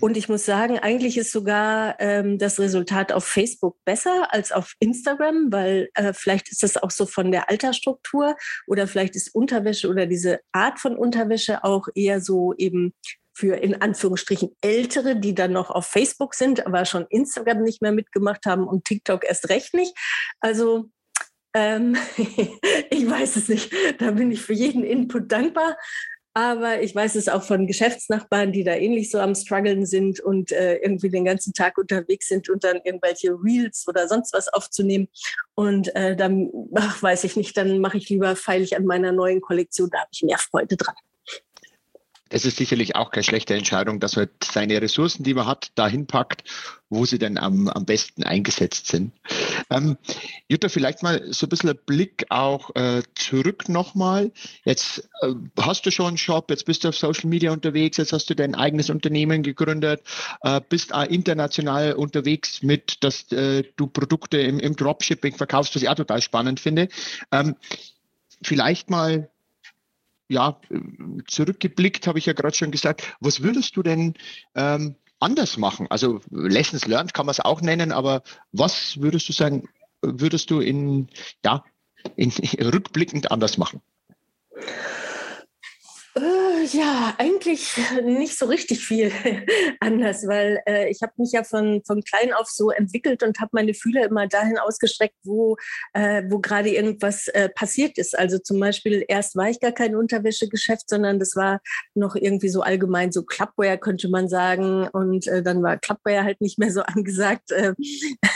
Und 0.00 0.16
ich 0.16 0.28
muss 0.28 0.44
sagen, 0.44 0.78
eigentlich 0.78 1.16
ist 1.16 1.32
sogar 1.32 1.96
ähm, 2.00 2.38
das 2.38 2.58
Resultat 2.58 3.12
auf 3.12 3.24
Facebook 3.24 3.76
besser 3.84 4.32
als 4.32 4.52
auf 4.52 4.74
Instagram, 4.80 5.48
weil 5.50 5.90
äh, 5.94 6.12
vielleicht 6.12 6.50
ist 6.50 6.62
das 6.62 6.76
auch 6.76 6.90
so 6.90 7.06
von 7.06 7.30
der 7.30 7.50
Altersstruktur 7.50 8.36
oder 8.66 8.86
vielleicht 8.86 9.16
ist 9.16 9.34
Unterwäsche 9.34 9.88
oder 9.88 10.06
diese 10.06 10.40
Art 10.52 10.78
von 10.78 10.96
Unterwäsche 10.96 11.64
auch 11.64 11.88
eher 11.94 12.20
so 12.20 12.54
eben 12.54 12.94
für 13.34 13.56
in 13.56 13.80
Anführungsstrichen 13.80 14.54
Ältere, 14.60 15.16
die 15.16 15.34
dann 15.34 15.52
noch 15.52 15.70
auf 15.70 15.86
Facebook 15.86 16.34
sind, 16.34 16.66
aber 16.66 16.84
schon 16.84 17.06
Instagram 17.08 17.62
nicht 17.62 17.80
mehr 17.80 17.92
mitgemacht 17.92 18.44
haben 18.46 18.66
und 18.66 18.84
TikTok 18.84 19.24
erst 19.24 19.48
recht 19.48 19.74
nicht. 19.74 19.96
Also 20.40 20.90
ähm, 21.54 21.96
ich 22.90 23.08
weiß 23.08 23.36
es 23.36 23.48
nicht. 23.48 23.72
Da 23.98 24.10
bin 24.12 24.30
ich 24.30 24.42
für 24.42 24.54
jeden 24.54 24.84
Input 24.84 25.30
dankbar. 25.30 25.76
Aber 26.34 26.82
ich 26.82 26.94
weiß 26.94 27.14
es 27.16 27.28
auch 27.28 27.42
von 27.42 27.66
Geschäftsnachbarn, 27.66 28.52
die 28.52 28.64
da 28.64 28.74
ähnlich 28.74 29.10
so 29.10 29.18
am 29.18 29.34
struggeln 29.34 29.84
sind 29.84 30.20
und 30.20 30.50
äh, 30.50 30.76
irgendwie 30.76 31.10
den 31.10 31.26
ganzen 31.26 31.52
Tag 31.52 31.76
unterwegs 31.76 32.28
sind 32.28 32.48
und 32.48 32.64
dann 32.64 32.80
irgendwelche 32.84 33.32
Reels 33.32 33.84
oder 33.86 34.08
sonst 34.08 34.32
was 34.32 34.48
aufzunehmen. 34.48 35.08
Und 35.54 35.94
äh, 35.94 36.16
dann, 36.16 36.50
ach, 36.74 37.02
weiß 37.02 37.24
ich 37.24 37.36
nicht, 37.36 37.56
dann 37.56 37.80
mache 37.80 37.98
ich 37.98 38.08
lieber 38.08 38.34
feilig 38.34 38.76
an 38.76 38.86
meiner 38.86 39.12
neuen 39.12 39.42
Kollektion, 39.42 39.90
da 39.90 39.98
habe 39.98 40.10
ich 40.12 40.22
mehr 40.22 40.38
Freude 40.38 40.76
dran 40.76 40.94
es 42.32 42.46
ist 42.46 42.56
sicherlich 42.56 42.96
auch 42.96 43.10
keine 43.10 43.24
schlechte 43.24 43.54
Entscheidung, 43.54 44.00
dass 44.00 44.16
man 44.16 44.28
seine 44.42 44.80
Ressourcen, 44.80 45.22
die 45.22 45.34
man 45.34 45.46
hat, 45.46 45.70
dahin 45.74 46.06
packt, 46.06 46.44
wo 46.88 47.04
sie 47.04 47.18
denn 47.18 47.36
am, 47.36 47.68
am 47.68 47.84
besten 47.84 48.22
eingesetzt 48.22 48.88
sind. 48.88 49.12
Ähm, 49.70 49.98
Jutta, 50.48 50.70
vielleicht 50.70 51.02
mal 51.02 51.22
so 51.30 51.46
ein 51.46 51.50
bisschen 51.50 51.70
ein 51.70 51.78
Blick 51.84 52.24
auch 52.30 52.74
äh, 52.74 53.02
zurück 53.14 53.68
nochmal. 53.68 54.32
Jetzt 54.64 55.10
äh, 55.20 55.34
hast 55.60 55.84
du 55.84 55.90
schon 55.90 56.08
einen 56.08 56.18
Shop, 56.18 56.50
jetzt 56.50 56.64
bist 56.64 56.84
du 56.84 56.88
auf 56.88 56.96
Social 56.96 57.28
Media 57.28 57.52
unterwegs, 57.52 57.98
jetzt 57.98 58.14
hast 58.14 58.30
du 58.30 58.34
dein 58.34 58.54
eigenes 58.54 58.88
Unternehmen 58.88 59.42
gegründet, 59.42 60.02
äh, 60.42 60.60
bist 60.66 60.94
auch 60.94 61.04
international 61.04 61.92
unterwegs 61.92 62.62
mit, 62.62 63.04
dass 63.04 63.30
äh, 63.32 63.62
du 63.76 63.86
Produkte 63.86 64.38
im, 64.38 64.58
im, 64.58 64.74
Dropshipping 64.74 65.36
verkaufst, 65.36 65.74
was 65.74 65.82
ich 65.82 65.88
auch 65.90 65.94
total 65.94 66.22
spannend 66.22 66.60
finde. 66.60 66.88
Ähm, 67.30 67.56
vielleicht 68.42 68.88
mal 68.88 69.28
ja, 70.32 70.58
zurückgeblickt, 71.26 72.06
habe 72.06 72.18
ich 72.18 72.26
ja 72.26 72.32
gerade 72.32 72.56
schon 72.56 72.70
gesagt, 72.70 73.16
was 73.20 73.42
würdest 73.42 73.76
du 73.76 73.82
denn 73.82 74.14
ähm, 74.54 74.96
anders 75.20 75.56
machen? 75.56 75.86
Also 75.90 76.20
Lessons 76.30 76.86
learned 76.86 77.14
kann 77.14 77.26
man 77.26 77.32
es 77.32 77.40
auch 77.40 77.60
nennen, 77.60 77.92
aber 77.92 78.22
was 78.50 79.00
würdest 79.00 79.28
du 79.28 79.32
sagen, 79.32 79.68
würdest 80.00 80.50
du 80.50 80.60
in, 80.60 81.08
ja, 81.44 81.64
in, 82.16 82.30
rückblickend 82.60 83.30
anders 83.30 83.58
machen? 83.58 83.80
Ja, 86.72 87.14
eigentlich 87.18 87.76
nicht 88.02 88.38
so 88.38 88.46
richtig 88.46 88.86
viel 88.86 89.12
anders, 89.80 90.26
weil 90.26 90.62
äh, 90.66 90.90
ich 90.90 91.02
habe 91.02 91.12
mich 91.18 91.32
ja 91.32 91.44
von, 91.44 91.82
von 91.84 92.02
klein 92.02 92.32
auf 92.32 92.48
so 92.48 92.70
entwickelt 92.70 93.22
und 93.22 93.40
habe 93.40 93.50
meine 93.52 93.74
Fühler 93.74 94.06
immer 94.06 94.26
dahin 94.26 94.56
ausgestreckt, 94.56 95.16
wo, 95.22 95.56
äh, 95.92 96.22
wo 96.28 96.38
gerade 96.38 96.70
irgendwas 96.70 97.28
äh, 97.28 97.50
passiert 97.50 97.98
ist. 97.98 98.18
Also 98.18 98.38
zum 98.38 98.58
Beispiel 98.58 99.04
erst 99.06 99.36
war 99.36 99.50
ich 99.50 99.60
gar 99.60 99.72
kein 99.72 99.94
Unterwäschegeschäft, 99.94 100.88
sondern 100.88 101.18
das 101.18 101.36
war 101.36 101.60
noch 101.94 102.16
irgendwie 102.16 102.48
so 102.48 102.62
allgemein 102.62 103.12
so 103.12 103.22
Clubwear, 103.22 103.76
könnte 103.76 104.08
man 104.08 104.28
sagen. 104.28 104.88
Und 104.88 105.26
äh, 105.26 105.42
dann 105.42 105.62
war 105.62 105.76
Clubwear 105.76 106.24
halt 106.24 106.40
nicht 106.40 106.58
mehr 106.58 106.70
so 106.70 106.82
angesagt. 106.86 107.50
Äh, 107.50 107.74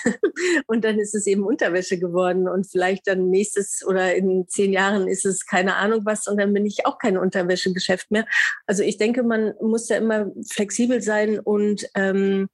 und 0.66 0.85
dann 0.85 0.99
ist 0.99 1.14
es 1.14 1.26
eben 1.26 1.43
Unterwäsche 1.43 1.99
geworden. 1.99 2.49
Und 2.49 2.71
vielleicht 2.71 3.07
dann 3.07 3.31
nächstes 3.31 3.83
oder 3.87 4.14
in 4.14 4.47
zehn 4.49 4.75
Jahren 4.75 5.09
ist 5.09 5.25
es 5.25 5.47
keine 5.47 5.76
Ahnung 5.76 6.02
was. 6.05 6.26
Und 6.26 6.38
dann 6.38 6.52
bin 6.52 6.66
ich 6.66 6.85
auch 6.85 6.99
keine 6.99 7.23
Unterwäsche 7.23 7.73
Geschäft 7.73 8.11
mehr. 8.11 8.25
Also 8.66 8.83
ich 8.83 8.99
denke, 8.99 9.23
man 9.23 9.54
muss 9.61 9.87
da 9.87 9.97
immer 9.97 10.30
flexibel 10.50 11.02
sein 11.02 11.38
und 11.38 11.88
ähm, 11.95 12.49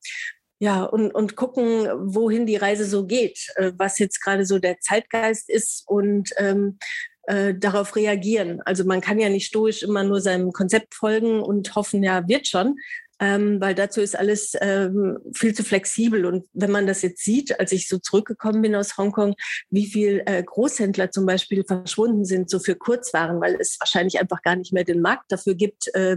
ja, 0.62 0.85
und, 0.85 1.12
und 1.12 1.35
gucken, 1.35 1.88
wohin 2.14 2.47
die 2.47 2.55
Reise 2.55 2.85
so 2.85 3.05
geht, 3.05 3.49
äh, 3.57 3.73
was 3.76 3.99
jetzt 3.99 4.21
gerade 4.23 4.47
so 4.47 4.61
der 4.61 4.79
Zeitgeist 4.79 5.50
ist. 5.50 5.83
Und 5.88 6.31
ähm, 6.37 6.79
äh, 7.25 7.55
darauf 7.55 7.95
reagieren. 7.97 8.61
Also 8.64 8.85
man 8.85 9.00
kann 9.00 9.19
ja 9.21 9.29
nicht 9.29 9.47
stoisch 9.47 9.83
immer 9.83 10.05
nur 10.05 10.21
seinem 10.21 10.52
Konzept 10.52 10.95
folgen 10.95 11.41
und 11.41 11.75
hoffen, 11.75 12.02
ja, 12.02 12.26
wird 12.29 12.49
schon. 12.49 12.76
ähm, 13.23 13.61
weil 13.61 13.76
dazu 13.76 14.00
ist 14.00 14.19
alles 14.19 14.55
ähm, 14.61 15.17
viel 15.33 15.55
zu 15.55 15.62
flexibel. 15.62 16.26
Und 16.26 16.45
wenn 16.55 16.73
man 16.73 16.88
das 16.88 17.02
jetzt 17.02 17.25
sieht, 17.25 17.59
als 17.61 17.71
ich 17.71 17.87
so 17.87 17.99
zurückgekommen 17.99 18.62
bin 18.62 18.75
aus 18.75 18.97
Hongkong, 18.99 19.37
wie 19.71 19.87
viel 19.87 20.25
äh, 20.26 20.43
Großhändler 20.43 21.12
zum 21.12 21.25
Beispiel 21.25 21.62
verschwunden 21.64 22.25
sind, 22.25 22.50
so 22.50 22.59
für 22.59 22.75
Kurzwaren, 22.75 23.41
weil 23.41 23.57
es 23.61 23.76
wahrscheinlich 23.79 24.19
einfach 24.19 24.43
gar 24.43 24.57
nicht 24.57 24.73
mehr 24.73 24.83
den 24.83 25.00
Markt 25.00 25.31
dafür 25.31 25.55
gibt. 25.55 25.95
Äh, 25.95 26.17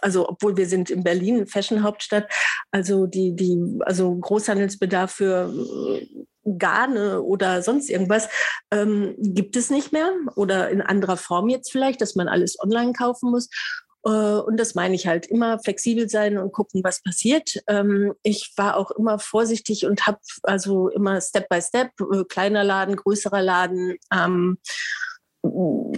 also 0.00 0.28
obwohl 0.28 0.56
wir 0.56 0.66
sind 0.66 0.90
in 0.90 1.04
Berlin, 1.04 1.46
Fashion-Hauptstadt, 1.46 2.28
also 2.72 3.06
die, 3.06 3.36
die, 3.36 3.78
also 3.82 4.12
Großhandelsbedarf 4.16 5.12
für 5.12 5.48
Garne 6.58 7.22
oder 7.22 7.62
sonst 7.62 7.90
irgendwas 7.90 8.28
ähm, 8.70 9.14
gibt 9.18 9.56
es 9.56 9.70
nicht 9.70 9.92
mehr 9.92 10.12
oder 10.36 10.70
in 10.70 10.82
anderer 10.82 11.16
Form 11.16 11.48
jetzt 11.48 11.70
vielleicht, 11.70 12.00
dass 12.00 12.14
man 12.14 12.28
alles 12.28 12.58
online 12.60 12.92
kaufen 12.92 13.30
muss. 13.30 13.48
Äh, 14.04 14.10
und 14.10 14.58
das 14.58 14.74
meine 14.74 14.94
ich 14.94 15.06
halt, 15.06 15.26
immer 15.26 15.58
flexibel 15.58 16.08
sein 16.08 16.38
und 16.38 16.52
gucken, 16.52 16.82
was 16.84 17.02
passiert. 17.02 17.62
Ähm, 17.68 18.14
ich 18.22 18.52
war 18.56 18.76
auch 18.76 18.90
immer 18.90 19.18
vorsichtig 19.18 19.86
und 19.86 20.06
habe 20.06 20.18
also 20.42 20.88
immer 20.88 21.20
Step 21.20 21.48
by 21.48 21.60
Step, 21.60 21.90
äh, 22.12 22.24
kleiner 22.24 22.64
Laden, 22.64 22.96
größerer 22.96 23.42
Laden. 23.42 23.96
Ähm, 24.12 24.58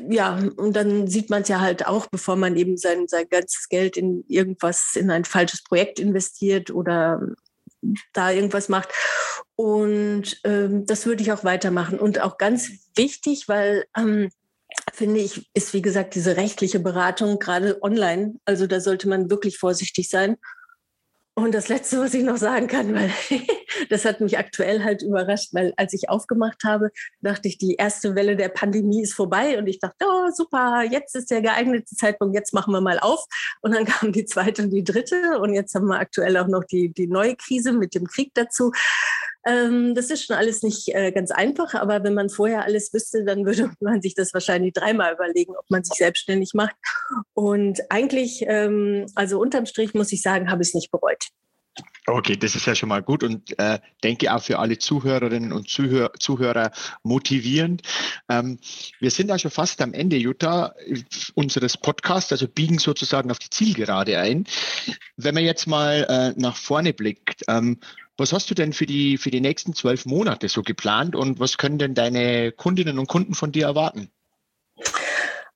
ja, 0.09 0.39
und 0.57 0.75
dann 0.75 1.07
sieht 1.07 1.29
man 1.29 1.43
es 1.43 1.49
ja 1.49 1.61
halt 1.61 1.87
auch, 1.87 2.07
bevor 2.07 2.37
man 2.37 2.57
eben 2.57 2.79
sein, 2.79 3.09
sein 3.09 3.27
ganzes 3.29 3.69
Geld 3.69 3.97
in 3.97 4.25
irgendwas, 4.27 4.97
in 4.97 5.11
ein 5.11 5.25
falsches 5.25 5.63
Projekt 5.63 5.99
investiert 5.99 6.71
oder 6.71 7.21
da 8.13 8.31
irgendwas 8.31 8.69
macht. 8.69 8.89
Und 9.57 10.41
ähm, 10.45 10.87
das 10.87 11.07
würde 11.07 11.23
ich 11.23 11.33
auch 11.33 11.45
weitermachen. 11.45 11.99
Und 11.99 12.21
auch 12.21 12.39
ganz 12.39 12.71
wichtig, 12.97 13.49
weil 13.49 13.85
ähm, 13.97 14.31
finde 14.93 15.21
ich, 15.21 15.49
ist 15.55 15.73
wie 15.75 15.83
gesagt 15.83 16.15
diese 16.15 16.37
rechtliche 16.37 16.81
Beratung 16.81 17.39
gerade 17.39 17.83
online. 17.83 18.35
Also 18.45 18.67
da 18.67 18.81
sollte 18.81 19.09
man 19.09 19.31
wirklich 19.31 19.59
vorsichtig 19.59 20.09
sein. 20.09 20.37
Und 21.37 21.53
das 21.53 21.69
Letzte, 21.69 21.99
was 21.99 22.15
ich 22.15 22.23
noch 22.23 22.37
sagen 22.37 22.69
kann, 22.69 22.95
weil 22.95 23.11
das 23.91 24.05
hat 24.05 24.21
mich 24.21 24.39
aktuell 24.39 24.85
halt 24.85 25.03
überrascht, 25.03 25.49
weil 25.53 25.75
als 25.77 25.93
ich 25.93 26.09
aufgemacht 26.09 26.63
habe, 26.63 26.91
dachte 27.23 27.49
ich, 27.49 27.59
die 27.59 27.75
erste 27.75 28.15
Welle 28.15 28.37
der 28.37 28.51
Pandemie 28.51 29.03
ist 29.03 29.15
vorbei 29.15 29.59
und 29.59 29.67
ich 29.67 29.81
dachte, 29.81 29.97
oh 30.05 30.31
super, 30.33 30.85
jetzt 30.89 31.17
ist 31.17 31.33
der 31.33 31.43
geeignete 31.43 31.97
Zeitpunkt, 31.97 32.37
jetzt 32.37 32.55
machen 32.55 32.73
wir 32.73 32.81
mal 32.81 33.01
auf. 33.01 33.27
Und 33.63 33.75
dann 33.75 33.85
kam 33.85 34.13
die 34.13 34.27
zweite 34.27 34.63
und 34.63 34.71
die 34.71 34.85
dritte 34.85 35.41
und 35.41 35.55
jetzt 35.55 35.75
haben 35.75 35.89
wir 35.89 35.99
aktuell 35.99 36.37
auch 36.37 36.47
noch 36.47 36.63
die, 36.63 36.93
die 36.93 37.09
neue 37.09 37.35
Krise 37.35 37.73
mit 37.73 37.97
dem 37.97 38.07
Krieg 38.07 38.31
dazu. 38.35 38.71
Ähm, 39.47 39.95
das 39.95 40.11
ist 40.11 40.25
schon 40.25 40.37
alles 40.37 40.63
nicht 40.63 40.95
äh, 40.95 41.13
ganz 41.13 41.31
einfach, 41.31 41.75
aber 41.75 42.03
wenn 42.03 42.15
man 42.15 42.31
vorher 42.31 42.65
alles 42.65 42.93
wüsste, 42.93 43.25
dann 43.25 43.45
würde 43.45 43.71
man 43.81 44.03
sich 44.03 44.15
das 44.15 44.33
wahrscheinlich 44.35 44.73
dreimal 44.73 45.15
überlegen, 45.15 45.55
ob 45.57 45.71
man 45.71 45.85
sich 45.85 45.97
selbstständig 45.97 46.55
macht. 46.55 46.77
Und 47.35 47.81
eigentlich, 47.91 48.45
ähm, 48.47 49.07
also 49.15 49.41
unterm 49.41 49.67
Strich 49.67 49.95
muss 49.95 50.13
ich 50.13 50.23
sagen, 50.23 50.51
habe 50.51 50.63
ich 50.63 50.69
es 50.69 50.75
nicht 50.75 50.91
bereut. 50.91 51.29
Okay, 52.07 52.37
das 52.37 52.55
ist 52.55 52.67
ja 52.67 52.75
schon 52.75 52.91
mal 52.91 53.03
gut 53.03 53.23
und 53.23 53.59
äh, 53.59 53.79
denke 54.03 54.33
auch 54.33 54.43
für 54.43 54.59
alle 54.59 54.77
Zuhörerinnen 54.77 55.53
und 55.53 55.71
Zuhör 55.71 56.13
Zuhörer 56.19 56.71
motivierend. 57.03 57.83
Ähm, 58.29 58.59
wir 59.01 59.11
sind 59.11 59.29
ja 59.29 59.39
schon 59.39 59.51
fast 59.51 59.81
am 59.81 59.95
Ende, 59.95 60.17
Jutta, 60.17 60.75
unseres 61.35 61.79
Podcasts, 61.79 62.31
also 62.31 62.47
biegen 62.47 62.79
sozusagen 62.79 63.31
auf 63.31 63.39
die 63.39 63.49
Zielgerade 63.49 64.19
ein. 64.19 64.45
Wenn 65.17 65.35
man 65.35 65.45
jetzt 65.45 65.67
mal 65.67 66.05
äh, 66.37 66.41
nach 66.41 66.57
vorne 66.57 66.93
blickt, 66.93 67.43
ähm, 67.49 67.81
was 68.17 68.33
hast 68.33 68.51
du 68.51 68.55
denn 68.55 68.73
für 68.73 68.87
die, 68.87 69.19
für 69.19 69.31
die 69.31 69.41
nächsten 69.41 69.75
zwölf 69.75 70.07
Monate 70.07 70.49
so 70.49 70.63
geplant 70.63 71.17
und 71.17 71.41
was 71.41 71.59
können 71.59 71.79
denn 71.79 71.95
deine 71.95 72.53
Kundinnen 72.53 72.99
und 72.99 73.09
Kunden 73.09 73.35
von 73.35 73.53
dir 73.53 73.67
erwarten? 73.67 74.11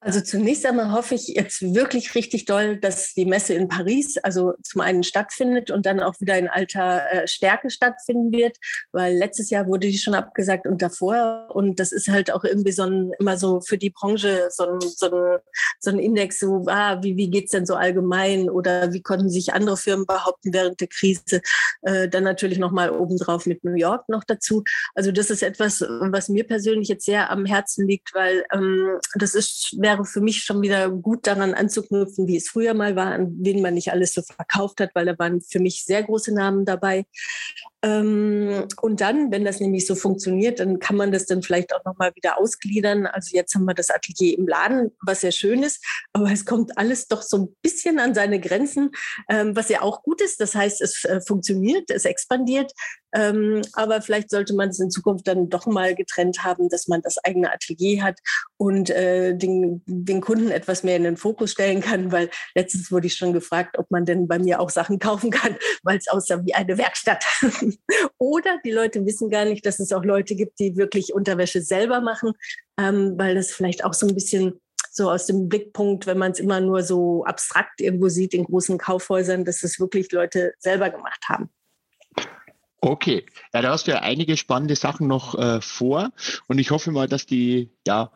Also 0.00 0.20
zunächst 0.20 0.64
einmal 0.64 0.92
hoffe 0.92 1.16
ich 1.16 1.26
jetzt 1.26 1.74
wirklich 1.74 2.14
richtig 2.14 2.44
doll, 2.44 2.76
dass 2.76 3.14
die 3.14 3.24
Messe 3.24 3.54
in 3.54 3.66
Paris 3.66 4.16
also 4.18 4.52
zum 4.62 4.80
einen 4.80 5.02
stattfindet 5.02 5.72
und 5.72 5.86
dann 5.86 5.98
auch 5.98 6.20
wieder 6.20 6.38
in 6.38 6.46
alter 6.46 7.02
äh, 7.10 7.26
Stärke 7.26 7.68
stattfinden 7.68 8.30
wird, 8.30 8.56
weil 8.92 9.16
letztes 9.16 9.50
Jahr 9.50 9.66
wurde 9.66 9.88
die 9.88 9.98
schon 9.98 10.14
abgesagt 10.14 10.68
und 10.68 10.82
davor 10.82 11.48
und 11.52 11.80
das 11.80 11.90
ist 11.90 12.06
halt 12.06 12.30
auch 12.30 12.44
irgendwie 12.44 12.70
so 12.70 12.84
ein, 12.84 13.10
immer 13.18 13.36
so 13.36 13.60
für 13.60 13.76
die 13.76 13.90
Branche 13.90 14.48
so 14.50 14.68
ein, 14.68 14.80
so 14.80 15.10
ein, 15.10 15.38
so 15.80 15.90
ein 15.90 15.98
Index, 15.98 16.38
so 16.38 16.64
ah, 16.68 17.02
wie, 17.02 17.16
wie 17.16 17.28
geht's 17.28 17.50
denn 17.50 17.66
so 17.66 17.74
allgemein 17.74 18.48
oder 18.48 18.92
wie 18.92 19.02
konnten 19.02 19.28
sich 19.28 19.52
andere 19.52 19.76
Firmen 19.76 20.06
behaupten 20.06 20.52
während 20.52 20.80
der 20.80 20.88
Krise, 20.88 21.40
äh, 21.82 22.08
dann 22.08 22.22
natürlich 22.22 22.58
nochmal 22.58 22.90
obendrauf 22.90 23.46
mit 23.46 23.64
New 23.64 23.74
York 23.74 24.08
noch 24.08 24.22
dazu. 24.22 24.62
Also 24.94 25.10
das 25.10 25.30
ist 25.30 25.42
etwas, 25.42 25.80
was 25.80 26.28
mir 26.28 26.46
persönlich 26.46 26.86
jetzt 26.86 27.04
sehr 27.04 27.30
am 27.30 27.46
Herzen 27.46 27.88
liegt, 27.88 28.14
weil 28.14 28.44
ähm, 28.52 29.00
das 29.16 29.34
ist 29.34 29.74
wäre 29.88 30.04
für 30.04 30.20
mich 30.20 30.44
schon 30.44 30.60
wieder 30.60 30.90
gut 30.90 31.26
daran 31.26 31.54
anzuknüpfen, 31.54 32.26
wie 32.26 32.36
es 32.36 32.50
früher 32.50 32.74
mal 32.74 32.94
war, 32.94 33.12
an 33.12 33.34
wen 33.40 33.62
man 33.62 33.72
nicht 33.74 33.90
alles 33.90 34.12
so 34.12 34.20
verkauft 34.20 34.80
hat, 34.80 34.90
weil 34.94 35.06
da 35.06 35.18
waren 35.18 35.40
für 35.40 35.60
mich 35.60 35.84
sehr 35.84 36.02
große 36.02 36.34
Namen 36.34 36.66
dabei. 36.66 37.06
Ähm, 37.82 38.66
und 38.80 39.00
dann, 39.00 39.30
wenn 39.30 39.44
das 39.44 39.60
nämlich 39.60 39.86
so 39.86 39.94
funktioniert, 39.94 40.58
dann 40.58 40.80
kann 40.80 40.96
man 40.96 41.12
das 41.12 41.26
dann 41.26 41.42
vielleicht 41.42 41.72
auch 41.74 41.84
nochmal 41.84 42.12
wieder 42.16 42.38
ausgliedern. 42.38 43.06
Also 43.06 43.36
jetzt 43.36 43.54
haben 43.54 43.66
wir 43.66 43.74
das 43.74 43.90
Atelier 43.90 44.36
im 44.36 44.48
Laden, 44.48 44.90
was 45.00 45.20
sehr 45.20 45.30
schön 45.30 45.62
ist, 45.62 45.84
aber 46.12 46.32
es 46.32 46.44
kommt 46.44 46.76
alles 46.76 47.06
doch 47.06 47.22
so 47.22 47.36
ein 47.36 47.56
bisschen 47.62 48.00
an 48.00 48.14
seine 48.14 48.40
Grenzen, 48.40 48.90
ähm, 49.28 49.54
was 49.54 49.68
ja 49.68 49.82
auch 49.82 50.02
gut 50.02 50.20
ist. 50.20 50.40
Das 50.40 50.54
heißt, 50.56 50.80
es 50.80 51.04
äh, 51.04 51.20
funktioniert, 51.20 51.88
es 51.90 52.04
expandiert, 52.04 52.72
ähm, 53.14 53.62
aber 53.72 54.02
vielleicht 54.02 54.30
sollte 54.30 54.54
man 54.54 54.70
es 54.70 54.80
in 54.80 54.90
Zukunft 54.90 55.28
dann 55.28 55.48
doch 55.48 55.66
mal 55.66 55.94
getrennt 55.94 56.44
haben, 56.44 56.68
dass 56.68 56.88
man 56.88 57.00
das 57.02 57.16
eigene 57.24 57.52
Atelier 57.52 58.02
hat 58.02 58.18
und 58.56 58.90
äh, 58.90 59.34
den, 59.34 59.82
den 59.86 60.20
Kunden 60.20 60.50
etwas 60.50 60.82
mehr 60.82 60.96
in 60.96 61.04
den 61.04 61.16
Fokus 61.16 61.52
stellen 61.52 61.80
kann, 61.80 62.12
weil 62.12 62.28
letztens 62.54 62.92
wurde 62.92 63.06
ich 63.06 63.14
schon 63.14 63.32
gefragt, 63.32 63.78
ob 63.78 63.90
man 63.90 64.04
denn 64.04 64.28
bei 64.28 64.38
mir 64.38 64.60
auch 64.60 64.70
Sachen 64.70 64.98
kaufen 64.98 65.30
kann, 65.30 65.56
weil 65.82 65.98
es 65.98 66.08
aussah 66.08 66.44
wie 66.44 66.54
eine 66.54 66.76
Werkstatt. 66.76 67.24
Oder 68.18 68.58
die 68.64 68.70
Leute 68.70 69.04
wissen 69.04 69.30
gar 69.30 69.44
nicht, 69.44 69.64
dass 69.66 69.80
es 69.80 69.92
auch 69.92 70.04
Leute 70.04 70.34
gibt, 70.34 70.58
die 70.58 70.76
wirklich 70.76 71.12
Unterwäsche 71.12 71.60
selber 71.60 72.00
machen, 72.00 72.32
ähm, 72.78 73.14
weil 73.16 73.34
das 73.34 73.52
vielleicht 73.52 73.84
auch 73.84 73.94
so 73.94 74.06
ein 74.06 74.14
bisschen 74.14 74.60
so 74.90 75.10
aus 75.10 75.26
dem 75.26 75.48
Blickpunkt, 75.48 76.06
wenn 76.06 76.18
man 76.18 76.32
es 76.32 76.40
immer 76.40 76.60
nur 76.60 76.82
so 76.82 77.24
abstrakt 77.24 77.80
irgendwo 77.80 78.08
sieht 78.08 78.34
in 78.34 78.44
großen 78.44 78.78
Kaufhäusern, 78.78 79.44
dass 79.44 79.62
es 79.62 79.78
wirklich 79.78 80.10
Leute 80.12 80.54
selber 80.58 80.90
gemacht 80.90 81.24
haben. 81.28 81.50
Okay, 82.80 83.26
ja, 83.52 83.62
da 83.62 83.70
hast 83.70 83.86
du 83.86 83.90
ja 83.90 84.00
einige 84.00 84.36
spannende 84.36 84.76
Sachen 84.76 85.08
noch 85.08 85.36
äh, 85.36 85.60
vor 85.60 86.10
und 86.46 86.58
ich 86.58 86.70
hoffe 86.70 86.92
mal, 86.92 87.08
dass 87.08 87.26
die 87.26 87.70
ja, 87.86 88.12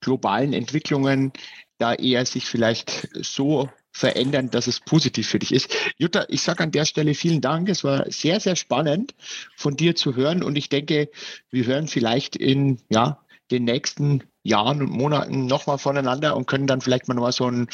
globalen 0.00 0.52
Entwicklungen 0.52 1.32
da 1.78 1.94
eher 1.94 2.24
sich 2.26 2.46
vielleicht 2.46 3.08
so 3.14 3.68
verändern, 3.92 4.50
dass 4.50 4.66
es 4.66 4.80
positiv 4.80 5.28
für 5.28 5.38
dich 5.38 5.52
ist. 5.52 5.74
Jutta, 5.98 6.26
ich 6.28 6.42
sage 6.42 6.62
an 6.62 6.70
der 6.70 6.84
Stelle 6.84 7.14
vielen 7.14 7.40
Dank. 7.40 7.68
Es 7.68 7.84
war 7.84 8.10
sehr, 8.10 8.40
sehr 8.40 8.56
spannend 8.56 9.14
von 9.56 9.76
dir 9.76 9.94
zu 9.96 10.16
hören 10.16 10.42
und 10.42 10.56
ich 10.56 10.68
denke, 10.68 11.10
wir 11.50 11.66
hören 11.66 11.88
vielleicht 11.88 12.36
in 12.36 12.78
ja, 12.88 13.20
den 13.50 13.64
nächsten 13.64 14.22
Jahren 14.42 14.80
und 14.80 14.90
Monaten 14.90 15.46
nochmal 15.46 15.78
voneinander 15.78 16.36
und 16.36 16.46
können 16.46 16.66
dann 16.66 16.80
vielleicht 16.80 17.08
mal 17.08 17.14
nochmal 17.14 17.32
so 17.32 17.44
einen 17.44 17.68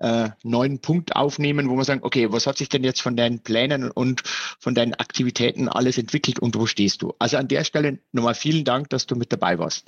äh, 0.00 0.30
neuen 0.42 0.80
Punkt 0.80 1.16
aufnehmen, 1.16 1.70
wo 1.70 1.76
wir 1.76 1.84
sagen, 1.84 2.02
okay, 2.02 2.30
was 2.30 2.46
hat 2.46 2.58
sich 2.58 2.68
denn 2.68 2.84
jetzt 2.84 3.00
von 3.00 3.16
deinen 3.16 3.40
Plänen 3.40 3.90
und 3.90 4.22
von 4.58 4.74
deinen 4.74 4.94
Aktivitäten 4.94 5.68
alles 5.68 5.96
entwickelt 5.96 6.38
und 6.38 6.56
wo 6.56 6.66
stehst 6.66 7.02
du? 7.02 7.14
Also 7.18 7.38
an 7.38 7.48
der 7.48 7.64
Stelle 7.64 8.00
nochmal 8.12 8.34
vielen 8.34 8.64
Dank, 8.64 8.90
dass 8.90 9.06
du 9.06 9.16
mit 9.16 9.32
dabei 9.32 9.58
warst. 9.58 9.86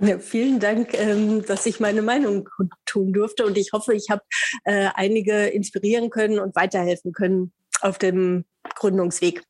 Ja, 0.00 0.18
vielen 0.18 0.58
Dank, 0.58 0.92
ähm, 0.94 1.44
dass 1.46 1.66
ich 1.66 1.78
meine 1.78 2.02
Meinung 2.02 2.48
tun 2.84 3.12
durfte 3.12 3.46
und 3.46 3.56
ich 3.56 3.70
hoffe, 3.72 3.94
ich 3.94 4.10
habe 4.10 4.22
äh, 4.64 4.88
einige 4.94 5.46
inspirieren 5.46 6.10
können 6.10 6.40
und 6.40 6.56
weiterhelfen 6.56 7.12
können 7.12 7.52
auf 7.80 7.98
dem 7.98 8.44
Gründungsweg. 8.74 9.42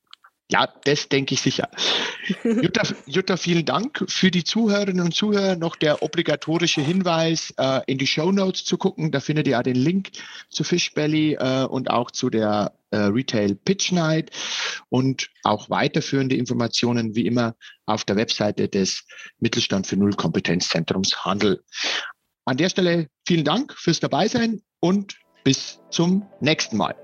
Ja, 0.51 0.69
das 0.85 1.09
denke 1.09 1.35
ich 1.35 1.41
sicher. 1.41 1.71
Jutta, 2.45 2.83
Jutta, 3.07 3.37
vielen 3.39 3.65
Dank. 3.65 4.05
Für 4.09 4.31
die 4.31 4.45
Zuhörerinnen 4.45 5.05
und 5.05 5.15
Zuhörer 5.15 5.57
noch 5.57 5.75
der 5.75 6.03
obligatorische 6.03 6.83
Hinweis, 6.83 7.55
äh, 7.57 7.81
in 7.87 7.97
die 7.97 8.07
Show 8.07 8.31
Notes 8.31 8.65
zu 8.65 8.77
gucken. 8.77 9.11
Da 9.11 9.21
findet 9.21 9.47
ihr 9.47 9.53
ja 9.53 9.63
den 9.63 9.77
Link 9.77 10.11
zu 10.51 10.63
Fishbelly 10.63 11.35
äh, 11.35 11.65
und 11.65 11.91
auch 11.91 12.11
zu 12.11 12.29
der 12.29 12.75
äh, 12.91 12.97
Retail 12.97 13.55
Pitch 13.55 13.93
Night 13.93 14.31
und 14.91 15.31
auch 15.45 15.71
weiterführende 15.71 16.37
Informationen 16.37 17.15
wie 17.15 17.27
immer 17.27 17.57
auf 17.87 18.05
der 18.05 18.17
Webseite 18.17 18.69
des 18.69 19.07
Mittelstand 19.41 19.87
für 19.87 19.97
Null 19.97 20.13
Kompetenzzentrums 20.13 21.25
Handel. 21.25 21.65
An 22.45 22.59
der 22.59 22.69
Stelle 22.69 23.09
vielen 23.27 23.45
Dank 23.45 23.73
fürs 23.73 24.01
Dabeisein 24.01 24.61
und 24.81 25.17
bis 25.43 25.81
zum 25.91 26.27
nächsten 26.41 26.77
Mal. 26.77 27.04